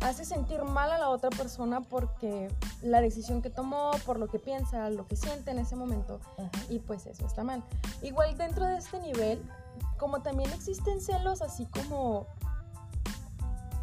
hace 0.00 0.24
sentir 0.24 0.62
mal 0.64 0.90
a 0.90 0.98
la 0.98 1.10
otra 1.10 1.30
persona 1.30 1.80
porque 1.80 2.48
la 2.82 3.00
decisión 3.00 3.40
que 3.40 3.50
tomó, 3.50 3.92
por 4.04 4.18
lo 4.18 4.26
que 4.26 4.40
piensa, 4.40 4.90
lo 4.90 5.06
que 5.06 5.14
siente 5.14 5.52
en 5.52 5.60
ese 5.60 5.76
momento, 5.76 6.18
y 6.68 6.80
pues 6.80 7.06
eso 7.06 7.24
está 7.24 7.44
mal. 7.44 7.62
Igual 8.02 8.36
dentro 8.36 8.66
de 8.66 8.78
este 8.78 8.98
nivel, 9.00 9.40
como 9.96 10.22
también 10.22 10.50
existen 10.52 11.00
celos 11.00 11.40
así 11.42 11.66
como 11.66 12.26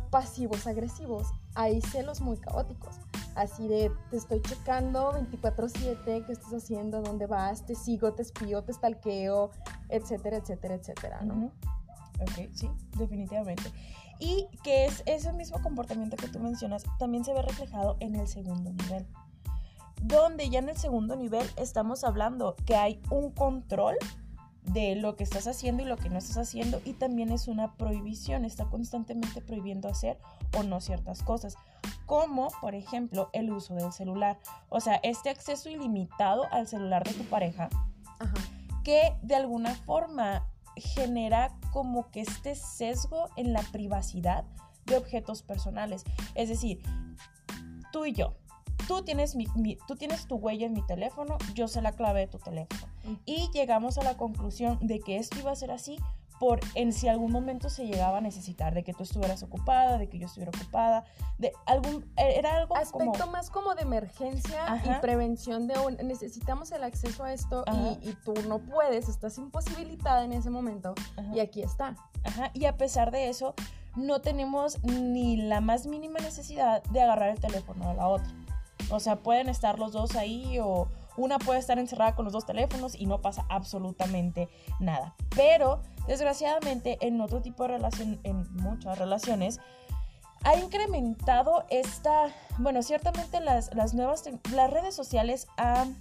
pasivos 0.10 0.68
agresivos, 0.68 1.28
hay 1.56 1.82
celos 1.82 2.22
muy 2.22 2.38
caóticos. 2.38 2.96
Así 3.36 3.68
de, 3.68 3.92
te 4.10 4.18
estoy 4.18 4.42
checando 4.42 5.12
24/7, 5.12 6.26
qué 6.26 6.32
estás 6.32 6.54
haciendo, 6.54 7.02
dónde 7.02 7.28
vas, 7.28 7.66
te 7.66 7.76
sigo, 7.76 8.14
te 8.14 8.22
espío, 8.22 8.64
te 8.64 8.72
stalkeo, 8.72 9.52
etcétera, 9.90 10.38
etcétera, 10.38 10.76
etcétera, 10.76 11.22
¿no? 11.22 11.52
Ok, 12.22 12.50
sí, 12.54 12.70
definitivamente. 12.98 13.72
Y 14.20 14.48
que 14.64 14.86
es 14.86 15.04
ese 15.06 15.34
mismo 15.34 15.62
comportamiento 15.62 16.16
que 16.16 16.30
tú 16.30 16.40
mencionas 16.40 16.84
también 16.98 17.26
se 17.26 17.34
ve 17.34 17.42
reflejado 17.42 17.98
en 18.00 18.16
el 18.16 18.28
segundo 18.28 18.72
nivel. 18.72 19.06
Donde 20.02 20.50
ya 20.50 20.60
en 20.60 20.70
el 20.70 20.78
segundo 20.78 21.16
nivel 21.16 21.46
estamos 21.58 22.06
hablando 22.06 22.56
que 22.66 22.76
hay 22.76 23.02
un 23.10 23.32
control 23.32 23.98
de 24.68 24.96
lo 24.96 25.16
que 25.16 25.24
estás 25.24 25.48
haciendo 25.48 25.84
y 25.84 25.86
lo 25.86 25.98
que 25.98 26.10
no 26.10 26.18
estás 26.18 26.38
haciendo 26.38 26.82
y 26.86 26.94
también 26.94 27.32
es 27.32 27.48
una 27.48 27.76
prohibición, 27.76 28.46
está 28.46 28.66
constantemente 28.66 29.42
prohibiendo 29.42 29.88
hacer 29.88 30.18
o 30.58 30.64
no 30.64 30.82
ciertas 30.82 31.22
cosas, 31.24 31.56
como 32.06 32.50
por 32.62 32.76
ejemplo 32.76 33.30
el 33.34 33.52
uso 33.52 33.76
del 33.76 33.92
celular, 33.92 34.40
o 34.70 34.80
sea, 34.80 35.00
este 35.04 35.30
acceso 35.30 35.70
ilimitado 35.70 36.46
al 36.52 36.68
celular 36.68 37.04
de 37.04 37.14
tu 37.14 37.24
pareja, 37.26 37.70
que 38.84 39.16
de 39.22 39.36
alguna 39.36 39.76
forma 39.76 40.48
genera 40.76 41.58
como 41.72 42.12
que 42.12 42.22
este 42.22 42.56
sesgo 42.56 43.30
en 43.38 43.54
la 43.54 43.62
privacidad 43.72 44.46
de 44.86 44.98
objetos 44.98 45.42
personales. 45.42 46.04
Es 46.36 46.50
decir, 46.50 46.82
tú 47.92 48.06
y 48.06 48.14
yo, 48.14 48.36
tú 48.88 49.04
tienes, 49.04 49.36
mi, 49.36 49.48
tú 49.88 49.96
tienes 49.96 50.28
tu 50.28 50.36
huella 50.36 50.66
en 50.66 50.74
mi 50.74 50.86
teléfono, 50.86 51.38
yo 51.54 51.68
sé 51.68 51.82
la 51.82 51.94
clave 51.94 52.22
de 52.22 52.28
tu 52.28 52.40
teléfono. 52.40 52.95
Y 53.26 53.50
llegamos 53.54 53.98
a 53.98 54.04
la 54.04 54.18
conclusión 54.18 54.80
de 54.82 55.00
que 55.00 55.18
esto 55.18 55.40
iba 55.40 55.52
a 55.52 55.56
ser 55.56 55.72
así 55.72 55.98
por 56.40 56.60
en 56.74 56.92
si 56.92 57.08
algún 57.08 57.32
momento 57.32 57.70
se 57.70 57.86
llegaba 57.86 58.18
a 58.18 58.22
necesitar, 58.22 58.74
de 58.74 58.84
que 58.84 58.94
tú 58.94 59.04
estuvieras 59.04 59.42
ocupada, 59.44 59.98
de 59.98 60.10
que 60.10 60.20
yo 60.20 60.26
estuviera 60.26 60.52
ocupada, 60.56 61.06
de 61.38 61.54
algún, 61.66 62.12
e, 62.18 62.38
era 62.38 62.58
algo 62.58 62.76
Aspecto 62.76 63.28
más 63.28 63.50
como 63.50 63.74
de 63.76 63.84
emergencia 63.84 64.82
y 64.84 65.02
prevención 65.02 65.68
de 65.68 65.80
un, 65.80 65.96
necesitamos 66.08 66.72
el 66.72 66.84
acceso 66.84 67.24
a 67.24 67.34
esto 67.34 67.64
y, 68.02 68.14
tú 68.26 68.34
no 68.48 68.60
puedes, 68.60 69.08
estás 69.08 69.38
imposibilitada 69.38 70.26
en 70.26 70.34
ese 70.34 70.50
momento 70.50 70.94
y 71.34 71.40
aquí 71.40 71.62
está. 71.62 71.96
Ajá, 72.24 72.52
y 72.54 72.66
a 72.66 72.76
pesar 72.76 73.12
de 73.12 73.30
eso, 73.30 73.54
no 73.96 74.20
tenemos 74.20 74.84
ni 74.84 75.38
la 75.38 75.62
más 75.62 75.88
mínima 75.88 76.20
necesidad 76.20 76.84
de 76.84 77.02
agarrar 77.02 77.30
el 77.30 77.40
teléfono 77.40 77.88
de 77.88 77.96
la 77.96 78.08
otra. 78.08 78.28
O 78.90 79.00
sea, 79.00 79.18
pueden 79.18 79.48
estar 79.48 79.80
los 79.80 79.94
dos 79.94 80.16
ahí 80.16 80.60
o 80.60 80.88
una 81.18 81.40
puede 81.40 81.60
estar 81.60 81.80
encerrada 81.80 82.16
con 82.16 82.26
los 82.26 82.34
dos 82.34 82.46
teléfonos 82.46 82.96
y 82.96 83.06
no 83.06 83.22
pasa 83.22 83.46
absolutamente 83.50 84.50
nada. 84.80 85.16
Pero 85.36 85.82
Desgraciadamente, 86.08 86.98
en 87.02 87.20
otro 87.20 87.42
tipo 87.42 87.64
de 87.64 87.70
relación, 87.70 88.20
en 88.24 88.48
muchas 88.56 88.98
relaciones, 88.98 89.60
ha 90.44 90.56
incrementado 90.56 91.66
esta, 91.70 92.28
bueno, 92.60 92.84
ciertamente 92.84 93.40
las, 93.40 93.72
nuevas, 93.94 94.24
las 94.54 94.70
redes 94.70 94.94
sociales 94.94 95.48
han 95.58 95.98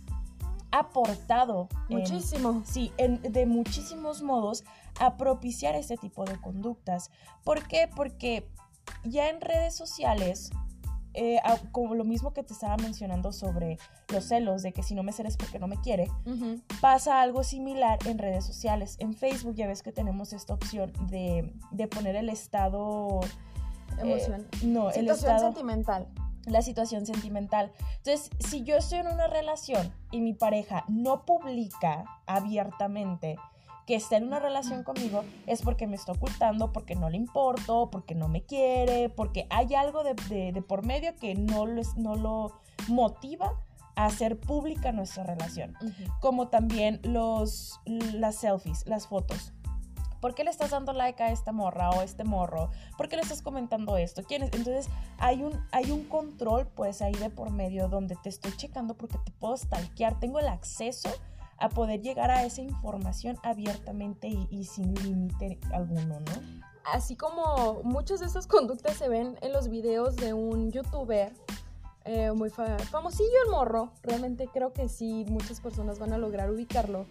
aportado 0.70 1.68
muchísimo. 1.88 2.62
sí, 2.66 2.92
de 2.98 3.46
muchísimos 3.46 4.22
modos 4.22 4.64
a 5.00 5.16
propiciar 5.16 5.74
este 5.74 5.96
tipo 5.96 6.24
de 6.24 6.38
conductas. 6.40 7.10
¿Por 7.42 7.66
qué? 7.66 7.88
Porque 7.94 8.46
ya 9.04 9.30
en 9.30 9.40
redes 9.40 9.74
sociales 9.74 10.50
eh, 11.14 11.38
como 11.72 11.94
lo 11.94 12.04
mismo 12.04 12.32
que 12.32 12.42
te 12.42 12.52
estaba 12.52 12.76
mencionando 12.76 13.32
sobre 13.32 13.78
los 14.12 14.24
celos, 14.24 14.62
de 14.62 14.72
que 14.72 14.82
si 14.82 14.94
no 14.94 15.02
me 15.02 15.12
celes 15.12 15.36
porque 15.36 15.58
no 15.58 15.66
me 15.66 15.80
quiere, 15.80 16.10
pasa 16.80 17.20
algo 17.20 17.44
similar 17.44 17.98
en 18.06 18.18
redes 18.18 18.44
sociales. 18.44 18.96
En 18.98 19.14
Facebook 19.14 19.54
ya 19.54 19.66
ves 19.66 19.82
que 19.82 19.92
tenemos 19.92 20.32
esta 20.32 20.54
opción 20.54 20.92
de, 21.08 21.52
poner 21.88 22.16
el 22.16 22.28
estado... 22.28 23.20
Emoción. 23.98 24.40
Eh, 24.40 24.66
no, 24.66 24.90
situación 24.90 25.04
el 25.04 25.10
estado... 25.10 25.38
sentimental 25.40 26.08
la 26.46 26.62
situación 26.62 27.06
sentimental. 27.06 27.72
Entonces, 27.96 28.30
si 28.38 28.62
yo 28.64 28.76
estoy 28.76 28.98
en 28.98 29.08
una 29.08 29.28
relación 29.28 29.92
y 30.10 30.20
mi 30.20 30.34
pareja 30.34 30.84
no 30.88 31.24
publica 31.24 32.04
abiertamente 32.26 33.36
que 33.86 33.94
está 33.94 34.16
en 34.16 34.24
una 34.24 34.38
relación 34.38 34.82
conmigo 34.82 35.24
es 35.46 35.62
porque 35.62 35.86
me 35.86 35.96
está 35.96 36.12
ocultando, 36.12 36.72
porque 36.72 36.94
no 36.94 37.10
le 37.10 37.16
importo, 37.16 37.90
porque 37.90 38.14
no 38.14 38.28
me 38.28 38.42
quiere, 38.42 39.08
porque 39.10 39.46
hay 39.50 39.74
algo 39.74 40.02
de, 40.04 40.62
por 40.66 40.84
medio 40.84 41.14
que 41.16 41.34
no 41.34 41.66
lo, 41.66 41.82
no 41.96 42.16
lo 42.16 42.60
motiva 42.88 43.60
a 43.96 44.06
hacer 44.06 44.38
pública 44.38 44.92
nuestra 44.92 45.24
relación. 45.24 45.76
Como 46.20 46.48
también 46.48 47.00
los, 47.02 47.80
las 47.84 48.36
selfies, 48.36 48.86
las 48.86 49.06
fotos. 49.06 49.52
¿Por 50.20 50.34
qué 50.34 50.42
le 50.42 50.50
estás 50.50 50.70
dando 50.70 50.94
like 50.94 51.22
a 51.22 51.30
esta 51.30 51.52
morra 51.52 51.90
o 51.90 52.00
a 52.00 52.04
este 52.04 52.24
morro? 52.24 52.70
¿Por 52.96 53.10
qué 53.10 53.16
le 53.16 53.22
estás 53.22 53.42
comentando 53.42 53.98
esto? 53.98 54.22
¿Quién 54.22 54.42
es? 54.42 54.54
Entonces 54.54 54.88
hay 55.18 55.42
un, 55.42 55.52
hay 55.70 55.90
un 55.90 56.04
control 56.04 56.66
pues 56.66 57.02
ahí 57.02 57.12
de 57.12 57.28
por 57.28 57.50
medio 57.50 57.88
donde 57.88 58.16
te 58.16 58.30
estoy 58.30 58.56
checando 58.56 58.94
porque 58.94 59.18
te 59.18 59.32
puedo 59.32 59.54
stalkear, 59.54 60.18
tengo 60.20 60.40
el 60.40 60.48
acceso 60.48 61.10
a 61.64 61.68
poder 61.70 62.02
llegar 62.02 62.30
a 62.30 62.44
esa 62.44 62.60
información 62.60 63.38
abiertamente 63.42 64.28
y, 64.28 64.64
sin 64.64 64.94
límite 64.94 65.58
alguno, 65.72 66.20
¿no? 66.20 66.64
Así 66.92 67.16
como 67.16 67.80
muchas 67.82 68.20
de 68.20 68.26
esas 68.26 68.46
conductas 68.46 68.96
se 68.96 69.08
ven 69.08 69.38
en 69.40 69.52
los 69.52 69.68
videos 69.68 70.16
de 70.16 70.34
un 70.34 70.70
youtuber 70.70 71.32
eh, 72.04 72.32
muy 72.32 72.50
famosillo 72.50 73.30
el 73.46 73.50
morro, 73.50 73.92
realmente 74.02 74.46
creo 74.52 74.74
que 74.74 74.90
sí, 74.90 75.24
muchas 75.30 75.60
personas 75.62 75.98
van 75.98 76.12
a 76.12 76.18
lograr 76.18 76.50
ubicarlo, 76.50 77.06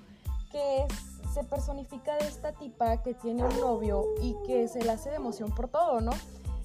que 0.51 0.86
se 1.33 1.43
personifica 1.43 2.15
de 2.17 2.27
esta 2.27 2.51
tipa 2.51 3.01
que 3.01 3.15
tiene 3.15 3.43
un 3.43 3.60
novio 3.60 4.05
y 4.22 4.36
que 4.45 4.67
se 4.67 4.83
le 4.83 4.91
hace 4.91 5.10
de 5.10 5.15
emoción 5.15 5.50
por 5.50 5.67
todo, 5.67 6.00
¿no? 6.00 6.12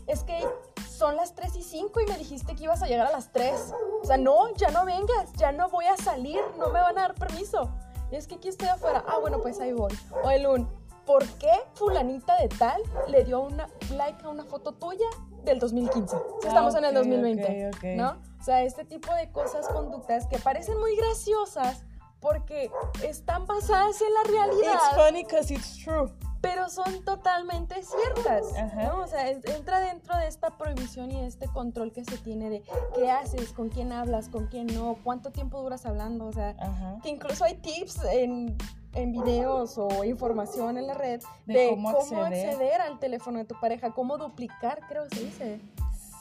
Es 0.09 0.25
que 0.25 0.43
son 0.89 1.17
las 1.17 1.35
3 1.35 1.55
y 1.57 1.63
5 1.63 2.01
y 2.01 2.07
me 2.07 2.19
dijiste 2.19 2.57
que 2.57 2.65
ibas 2.65 2.83
a 2.83 2.87
llegar 2.87 3.07
a 3.07 3.13
las 3.13 3.31
3. 3.31 3.75
O 4.03 4.05
sea, 4.05 4.17
no, 4.17 4.53
ya 4.57 4.71
no 4.71 4.85
vengas, 4.85 5.33
ya 5.35 5.53
no 5.53 5.69
voy 5.69 5.85
a 5.85 5.97
salir, 5.97 6.41
no 6.59 6.71
me 6.71 6.81
van 6.81 6.99
a 6.99 7.03
dar 7.03 7.15
permiso. 7.15 7.71
es 8.11 8.27
que 8.27 8.37
aquí 8.37 8.49
estoy 8.49 8.69
afuera. 8.69 9.05
Ah, 9.07 9.19
bueno, 9.21 9.39
pues 9.41 9.61
ahí 9.61 9.73
voy. 9.73 9.93
O 10.25 10.31
el 10.31 10.47
un, 10.47 10.69
¿por 11.05 11.25
qué 11.39 11.53
fulanita 11.75 12.41
de 12.41 12.49
tal 12.49 12.83
le 13.07 13.23
dio 13.25 13.41
una 13.41 13.69
like 13.95 14.25
a 14.25 14.31
una 14.31 14.45
foto 14.45 14.73
tuya 14.73 15.07
del 15.45 15.59
2015? 15.59 16.17
Si 16.41 16.49
estamos 16.49 16.75
en 16.75 16.87
el 16.87 16.95
2020, 16.95 17.97
¿no? 17.97 18.17
O 18.41 18.43
sea, 18.43 18.63
este 18.63 18.85
tipo 18.85 19.15
de 19.15 19.31
cosas, 19.31 19.69
conductas 19.69 20.27
que 20.27 20.39
parecen 20.39 20.79
muy 20.79 20.97
graciosas 20.97 21.85
porque 22.21 22.71
están 23.05 23.47
basadas 23.47 24.01
en 24.01 24.15
la 24.15 24.23
realidad. 24.25 24.75
It's 24.75 24.97
funny 24.97 25.23
because 25.23 25.53
it's 25.53 25.77
true 25.77 26.11
pero 26.41 26.69
son 26.69 27.05
totalmente 27.05 27.83
ciertas, 27.83 28.45
¿no? 28.77 29.01
O 29.01 29.07
sea, 29.07 29.29
entra 29.29 29.81
dentro 29.81 30.17
de 30.17 30.29
esta 30.29 30.57
prohibición 30.57 31.11
y 31.11 31.25
este 31.25 31.49
control 31.49 31.93
que 31.93 32.05
se 32.05 32.17
tiene 32.19 32.49
de 32.51 32.63
qué 32.95 33.11
haces, 33.11 33.53
con 33.53 33.69
quién 33.69 33.93
hablas, 33.93 34.29
con 34.29 34.47
quién 34.47 34.67
no, 34.69 34.97
cuánto 35.03 35.31
tiempo 35.31 35.61
duras 35.61 35.85
hablando, 35.87 36.27
o 36.27 36.33
sea, 36.33 36.55
que 37.03 37.09
incluso 37.09 37.45
hay 37.45 37.57
tips 37.57 38.05
en, 38.05 38.57
en 38.95 39.13
videos 39.13 39.79
o 39.79 40.05
información 40.05 40.79
en 40.79 40.87
la 40.87 40.95
red 40.95 41.21
de, 41.47 41.71
cómo, 41.71 41.91
acceder. 41.91 42.81
al 42.81 42.99
teléfono 43.01 43.39
de 43.39 43.45
tu 43.45 43.59
pareja, 43.61 43.93
cómo 43.93 44.17
duplicar, 44.17 44.81
creo 44.89 45.09
que 45.09 45.17
se 45.17 45.25
dice, 45.25 45.61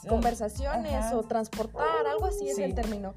conversaciones 0.08 1.12
o 1.12 1.22
transportar, 1.22 2.06
algo 2.10 2.26
así 2.26 2.48
es 2.48 2.58
el 2.58 2.74
término 2.74 3.14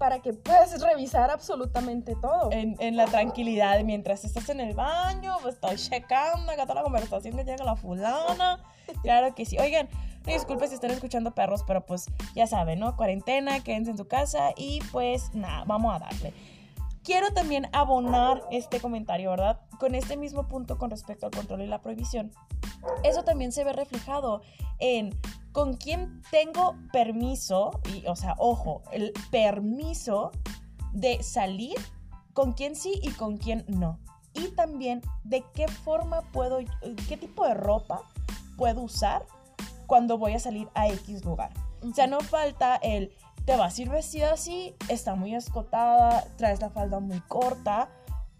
para 0.00 0.20
que 0.20 0.32
puedas 0.32 0.80
revisar 0.80 1.30
absolutamente 1.30 2.16
todo. 2.16 2.48
En, 2.52 2.96
la 2.96 3.04
tranquilidad, 3.04 3.78
mientras 3.84 4.24
estás 4.24 4.48
en 4.48 4.60
el 4.60 4.74
baño, 4.74 5.36
pues 5.42 5.56
estoy 5.56 5.76
checando 5.76 6.50
acá 6.50 6.62
toda 6.62 6.76
la 6.76 6.82
conversación 6.82 7.36
que 7.36 7.44
con 7.44 7.66
la 7.66 7.76
fulana. 7.76 8.64
Claro 9.02 9.34
que 9.34 9.44
sí. 9.44 9.58
Oigan, 9.58 9.88
disculpe 10.24 10.66
si 10.66 10.74
están 10.74 10.90
escuchando 10.90 11.32
perros, 11.32 11.62
pero 11.66 11.84
pues 11.84 12.06
ya 12.34 12.46
saben, 12.46 12.80
¿no? 12.80 12.96
Cuarentena, 12.96 13.62
quédense 13.62 13.90
en 13.90 13.98
su 13.98 14.08
casa 14.08 14.52
y 14.56 14.80
pues 14.90 15.34
nada, 15.34 15.64
vamos 15.66 15.94
a 15.94 15.98
darle. 15.98 16.32
Quiero 17.04 17.32
también 17.34 17.68
abonar 17.72 18.42
este 18.50 18.80
comentario, 18.80 19.30
¿verdad? 19.30 19.60
Con 19.78 19.94
este 19.94 20.16
mismo 20.16 20.48
punto 20.48 20.78
con 20.78 20.90
respecto 20.90 21.26
al 21.26 21.32
control 21.32 21.60
y 21.60 21.66
la 21.66 21.82
prohibición. 21.82 22.32
Eso 23.04 23.22
también 23.22 23.52
se 23.52 23.64
ve 23.64 23.74
reflejado 23.74 24.40
en 24.78 25.14
con 25.52 25.76
quién 25.76 26.22
tengo 26.30 26.76
permiso, 26.92 27.80
y, 27.92 28.06
o 28.06 28.16
sea, 28.16 28.34
ojo, 28.38 28.82
el 28.92 29.12
permiso 29.30 30.30
de 30.92 31.22
salir, 31.22 31.76
con 32.32 32.52
quién 32.52 32.76
sí 32.76 33.00
y 33.02 33.10
con 33.10 33.36
quién 33.36 33.64
no. 33.68 33.98
Y 34.32 34.48
también 34.52 35.02
de 35.24 35.44
qué 35.54 35.66
forma 35.66 36.22
puedo, 36.32 36.58
qué 37.08 37.16
tipo 37.16 37.46
de 37.46 37.54
ropa 37.54 38.02
puedo 38.56 38.82
usar 38.82 39.26
cuando 39.86 40.18
voy 40.18 40.34
a 40.34 40.38
salir 40.38 40.68
a 40.74 40.88
X 40.88 41.24
lugar. 41.24 41.52
O 41.82 41.92
sea, 41.92 42.06
no 42.06 42.20
falta 42.20 42.76
el, 42.76 43.12
te 43.44 43.56
vas 43.56 43.76
a 43.76 43.82
ir 43.82 43.90
vestida 43.90 44.32
así, 44.32 44.76
está 44.88 45.16
muy 45.16 45.34
escotada, 45.34 46.24
traes 46.36 46.60
la 46.60 46.70
falda 46.70 47.00
muy 47.00 47.20
corta, 47.22 47.88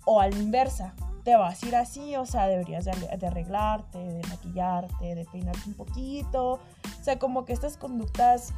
o 0.05 0.21
a 0.21 0.29
la 0.29 0.37
inversa, 0.37 0.95
te 1.23 1.37
vas 1.37 1.63
a 1.63 1.67
ir 1.67 1.77
así, 1.77 2.17
o 2.17 2.27
sea, 2.27 2.47
deberías 2.47 2.85
de, 2.85 3.27
arreglarte, 3.27 3.99
de 3.99 4.23
maquillarte, 4.29 5.15
de 5.15 5.25
peinarte 5.27 5.63
un 5.67 5.75
poquito. 5.75 6.55
O 6.55 7.05
sea, 7.05 7.19
como 7.19 7.45
que 7.45 7.53
estas 7.53 7.77
conductas, 7.77 8.53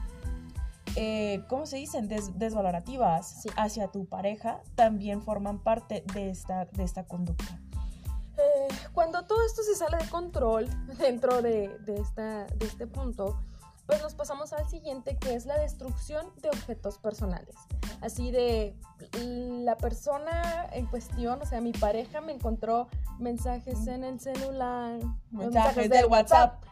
eh, 0.96 1.42
¿cómo 1.48 1.66
se 1.66 1.76
dicen? 1.76 2.08
desvalorativas 2.08 3.46
hacia 3.56 3.88
tu 3.88 4.06
pareja 4.06 4.60
también 4.74 5.22
forman 5.22 5.58
parte 5.58 6.04
de 6.14 6.30
esta, 6.30 6.66
de 6.66 6.84
esta 6.84 7.04
conducta. 7.04 7.58
Eh, 8.36 8.68
cuando 8.92 9.24
todo 9.24 9.44
esto 9.44 9.62
se 9.62 9.74
sale 9.74 9.98
de 9.98 10.08
control 10.08 10.68
dentro 10.98 11.42
de, 11.42 11.76
de, 11.80 11.96
esta, 11.96 12.46
de 12.46 12.66
este 12.66 12.86
punto, 12.86 13.38
pues 13.86 14.02
nos 14.02 14.14
pasamos 14.14 14.52
al 14.52 14.68
siguiente, 14.68 15.16
que 15.18 15.34
es 15.34 15.46
la 15.46 15.58
destrucción 15.58 16.26
de 16.40 16.48
objetos 16.48 16.98
personales. 16.98 17.56
Así 18.00 18.30
de 18.30 18.76
la 19.18 19.76
persona 19.76 20.66
en 20.72 20.86
cuestión, 20.86 21.40
o 21.42 21.46
sea, 21.46 21.60
mi 21.60 21.72
pareja 21.72 22.20
me 22.20 22.32
encontró 22.32 22.88
mensajes 23.18 23.86
en 23.86 24.04
el 24.04 24.20
celular, 24.20 24.98
mensajes, 25.30 25.90
del 25.90 26.06
WhatsApp. 26.06 26.62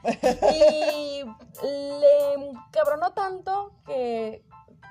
Y 0.55 1.25
le 1.62 2.53
cabronó 2.70 3.12
tanto 3.12 3.73
que 3.87 4.44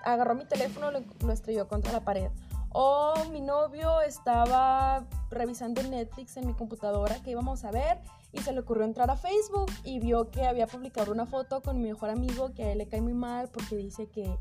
agarró 0.04 0.36
mi 0.36 0.46
teléfono 0.46 0.92
y 0.92 1.26
lo 1.26 1.32
estrelló 1.32 1.68
contra 1.68 1.92
la 1.92 2.02
pared. 2.02 2.30
O 2.72 3.16
mi 3.32 3.42
novio 3.42 4.02
estaba 4.02 5.06
revisando 5.32 5.82
Netflix 5.84 6.38
en 6.38 6.46
mi 6.48 6.54
computadora 6.54 7.22
que 7.24 7.32
íbamos 7.32 7.66
a 7.66 7.72
ver 7.72 8.00
y 8.32 8.40
se 8.42 8.52
le 8.52 8.60
ocurrió 8.60 8.84
entrar 8.84 9.10
a 9.10 9.16
Facebook 9.16 9.72
y 9.84 10.00
vio 10.00 10.30
que 10.30 10.46
había 10.46 10.68
publicado 10.68 11.12
una 11.12 11.26
foto 11.26 11.62
con 11.62 11.82
mi 11.82 11.90
mejor 11.90 12.10
amigo 12.10 12.54
que 12.54 12.64
a 12.64 12.72
él 12.72 12.78
le 12.78 12.88
cae 12.88 13.02
muy 13.02 13.14
mal 13.14 13.50
porque 13.50 13.76
dice 13.76 14.08
que, 14.08 14.38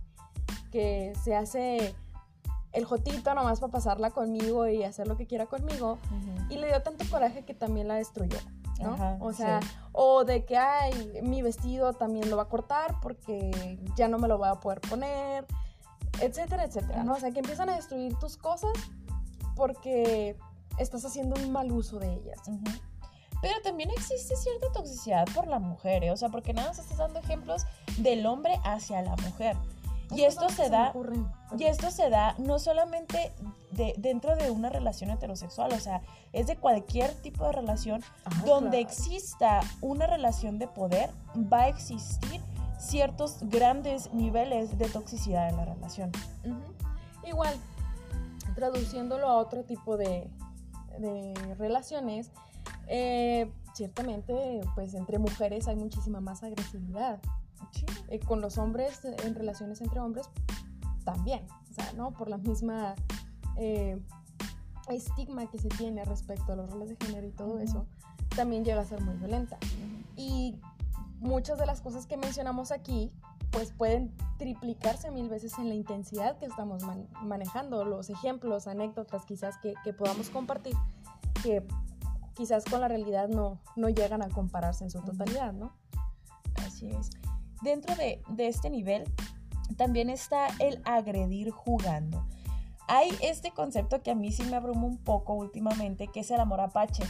que 0.71 1.13
se 1.23 1.35
hace 1.35 1.95
el 2.73 2.85
jotito 2.85 3.35
nomás 3.35 3.61
para 3.61 3.73
pasarla 3.73 4.11
conmigo 4.11 4.69
y 4.69 4.85
hacer 4.85 5.09
lo 5.09 5.17
que 5.17 5.27
quiera 5.27 5.47
conmigo 5.47 5.99
y 6.51 6.57
le 6.57 6.67
dio 6.67 6.83
tanto 6.83 7.05
coraje 7.11 7.45
que 7.45 7.55
también 7.55 7.89
la 7.89 7.95
destruyó. 7.95 8.39
¿no? 8.81 9.19
o 9.21 9.33
sea, 9.33 9.59
o 9.91 10.25
de 10.25 10.45
que, 10.45 10.57
ay, 10.57 11.21
mi 11.23 11.43
vestido 11.43 11.95
también 11.95 12.31
lo 12.31 12.37
va 12.37 12.45
a 12.45 12.49
cortar 12.49 12.95
porque 13.03 13.81
ya 13.97 14.07
no 14.07 14.19
me 14.19 14.29
lo 14.29 14.39
voy 14.39 14.49
a 14.49 14.55
poder 14.55 14.81
poner, 14.83 15.47
etcétera, 16.21 16.65
etcétera, 16.65 17.03
¿no? 17.03 17.15
O 17.15 17.17
sea, 17.17 17.33
que 17.33 17.41
empiezan 17.41 17.69
a 17.71 17.75
destruir 17.75 18.15
tus 18.21 18.37
cosas 18.37 18.71
porque 19.57 20.37
estás 20.79 21.05
haciendo 21.05 21.35
un 21.43 21.51
mal 21.51 21.73
uso 21.73 21.99
de 21.99 22.15
ellas. 22.15 22.39
Pero 23.41 23.55
también 23.63 23.91
existe 23.91 24.37
cierta 24.37 24.73
toxicidad 24.73 25.27
por 25.35 25.47
la 25.47 25.59
mujer, 25.59 26.05
¿eh? 26.05 26.11
o 26.11 26.17
sea, 26.17 26.29
porque 26.29 26.53
nada 26.53 26.69
más 26.69 26.79
estás 26.79 26.99
dando 26.99 27.21
ejemplos 27.21 27.67
del 27.99 28.27
hombre 28.27 28.59
hacia 28.65 29.03
la 29.03 29.15
mujer. 29.17 29.57
Y 30.15 30.23
esto 30.23 30.49
se 30.49 30.71
da, 30.71 30.95
y 31.59 31.65
esto 31.65 31.91
se 31.91 32.09
da 32.09 32.35
no 32.39 32.59
solamente 32.59 33.31
de, 33.73 33.95
dentro 33.99 34.37
de 34.37 34.51
una 34.51 34.71
relación 34.71 35.11
heterosexual, 35.11 35.73
o 35.73 35.79
sea, 35.79 36.01
es 36.33 36.47
de 36.47 36.57
cualquier 36.57 37.13
tipo 37.17 37.45
de 37.45 37.53
relación 37.53 38.03
ah, 38.25 38.31
donde 38.47 38.81
exista 38.81 39.61
una 39.83 40.07
relación 40.07 40.59
de 40.59 40.67
poder, 40.67 41.11
va 41.37 41.65
a 41.65 41.69
existir 41.69 42.41
ciertos 42.79 43.39
grandes 43.43 44.13
niveles 44.15 44.79
de 44.79 44.89
toxicidad 44.89 45.51
en 45.51 45.57
la 45.59 45.67
relación. 45.67 46.11
Igual, 47.27 47.55
traduciéndolo 48.55 49.29
a 49.29 49.37
otro 49.37 49.65
tipo 49.65 49.99
de, 49.99 50.31
de 50.99 51.35
relaciones, 51.59 52.31
eh, 52.89 53.51
ciertamente, 53.75 54.61
pues 54.75 54.95
entre 54.95 55.19
mujeres 55.19 55.69
hay 55.69 55.77
muchísima 55.77 56.21
más 56.21 56.43
agresividad. 56.43 57.21
Eh, 58.09 58.21
con 58.21 58.41
los 58.41 58.59
hombres, 58.59 59.05
en 59.05 59.35
relaciones 59.35 59.81
entre 59.81 60.01
hombres, 60.01 60.29
también. 61.05 61.47
O 61.71 61.75
sea, 61.75 61.93
¿no? 61.93 62.13
Por 62.13 62.29
la 62.29 62.39
misma 62.39 62.95
eh, 63.57 64.01
estigma 64.89 65.51
que 65.51 65.59
se 65.59 65.69
tiene 65.69 66.05
respecto 66.05 66.53
a 66.53 66.57
los 66.57 66.71
roles 66.71 66.89
de 66.91 67.07
género 67.07 67.27
y 67.27 67.33
todo 67.33 67.59
eso, 67.59 67.87
también 68.35 68.65
llega 68.65 68.81
a 68.81 68.85
ser 68.85 69.01
muy 69.03 69.17
violenta. 69.17 69.59
Y 70.17 70.59
muchas 71.21 71.59
de 71.59 71.67
las 71.67 71.81
cosas 71.81 72.07
que 72.07 72.17
mencionamos 72.17 72.71
aquí, 72.71 73.13
pues 73.51 73.73
pueden 73.73 74.15
triplicarse 74.39 75.11
mil 75.11 75.29
veces 75.29 75.59
en 75.59 75.69
la 75.69 75.75
intensidad 75.75 76.39
que 76.39 76.47
estamos 76.47 76.83
manejando, 77.23 77.85
los 77.85 78.11
ejemplos, 78.11 78.67
anécdotas 78.67 79.25
quizás 79.25 79.57
que, 79.59 79.75
que 79.85 79.93
podamos 79.93 80.31
compartir, 80.31 80.75
que 81.43 81.67
quizás 82.39 82.65
con 82.65 82.81
la 82.81 82.87
realidad 82.87 83.29
no, 83.29 83.61
no 83.75 83.89
llegan 83.89 84.23
a 84.23 84.29
compararse 84.29 84.85
en 84.85 84.91
su 84.91 85.03
totalidad, 85.03 85.53
¿no? 85.53 85.73
Así 86.65 86.89
es. 86.89 87.11
Dentro 87.63 87.97
de, 87.97 88.23
este 88.39 88.71
nivel 88.71 89.13
también 89.77 90.09
está 90.09 90.47
el 90.61 90.81
agredir 90.85 91.51
jugando. 91.51 92.25
Hay 92.87 93.11
este 93.21 93.51
concepto 93.51 94.05
que 94.05 94.13
a 94.13 94.15
mí 94.15 94.31
sí 94.31 94.45
me 94.45 94.55
abruma 94.55 94.87
un 94.87 94.99
poco 94.99 95.35
últimamente, 95.35 96.07
que 96.07 96.21
es 96.21 96.31
el 96.31 96.39
amor 96.39 96.61
apache. 96.61 97.03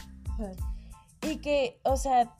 Y 1.21 1.37
que, 1.37 1.79
o 1.83 1.95
sea, 1.95 2.35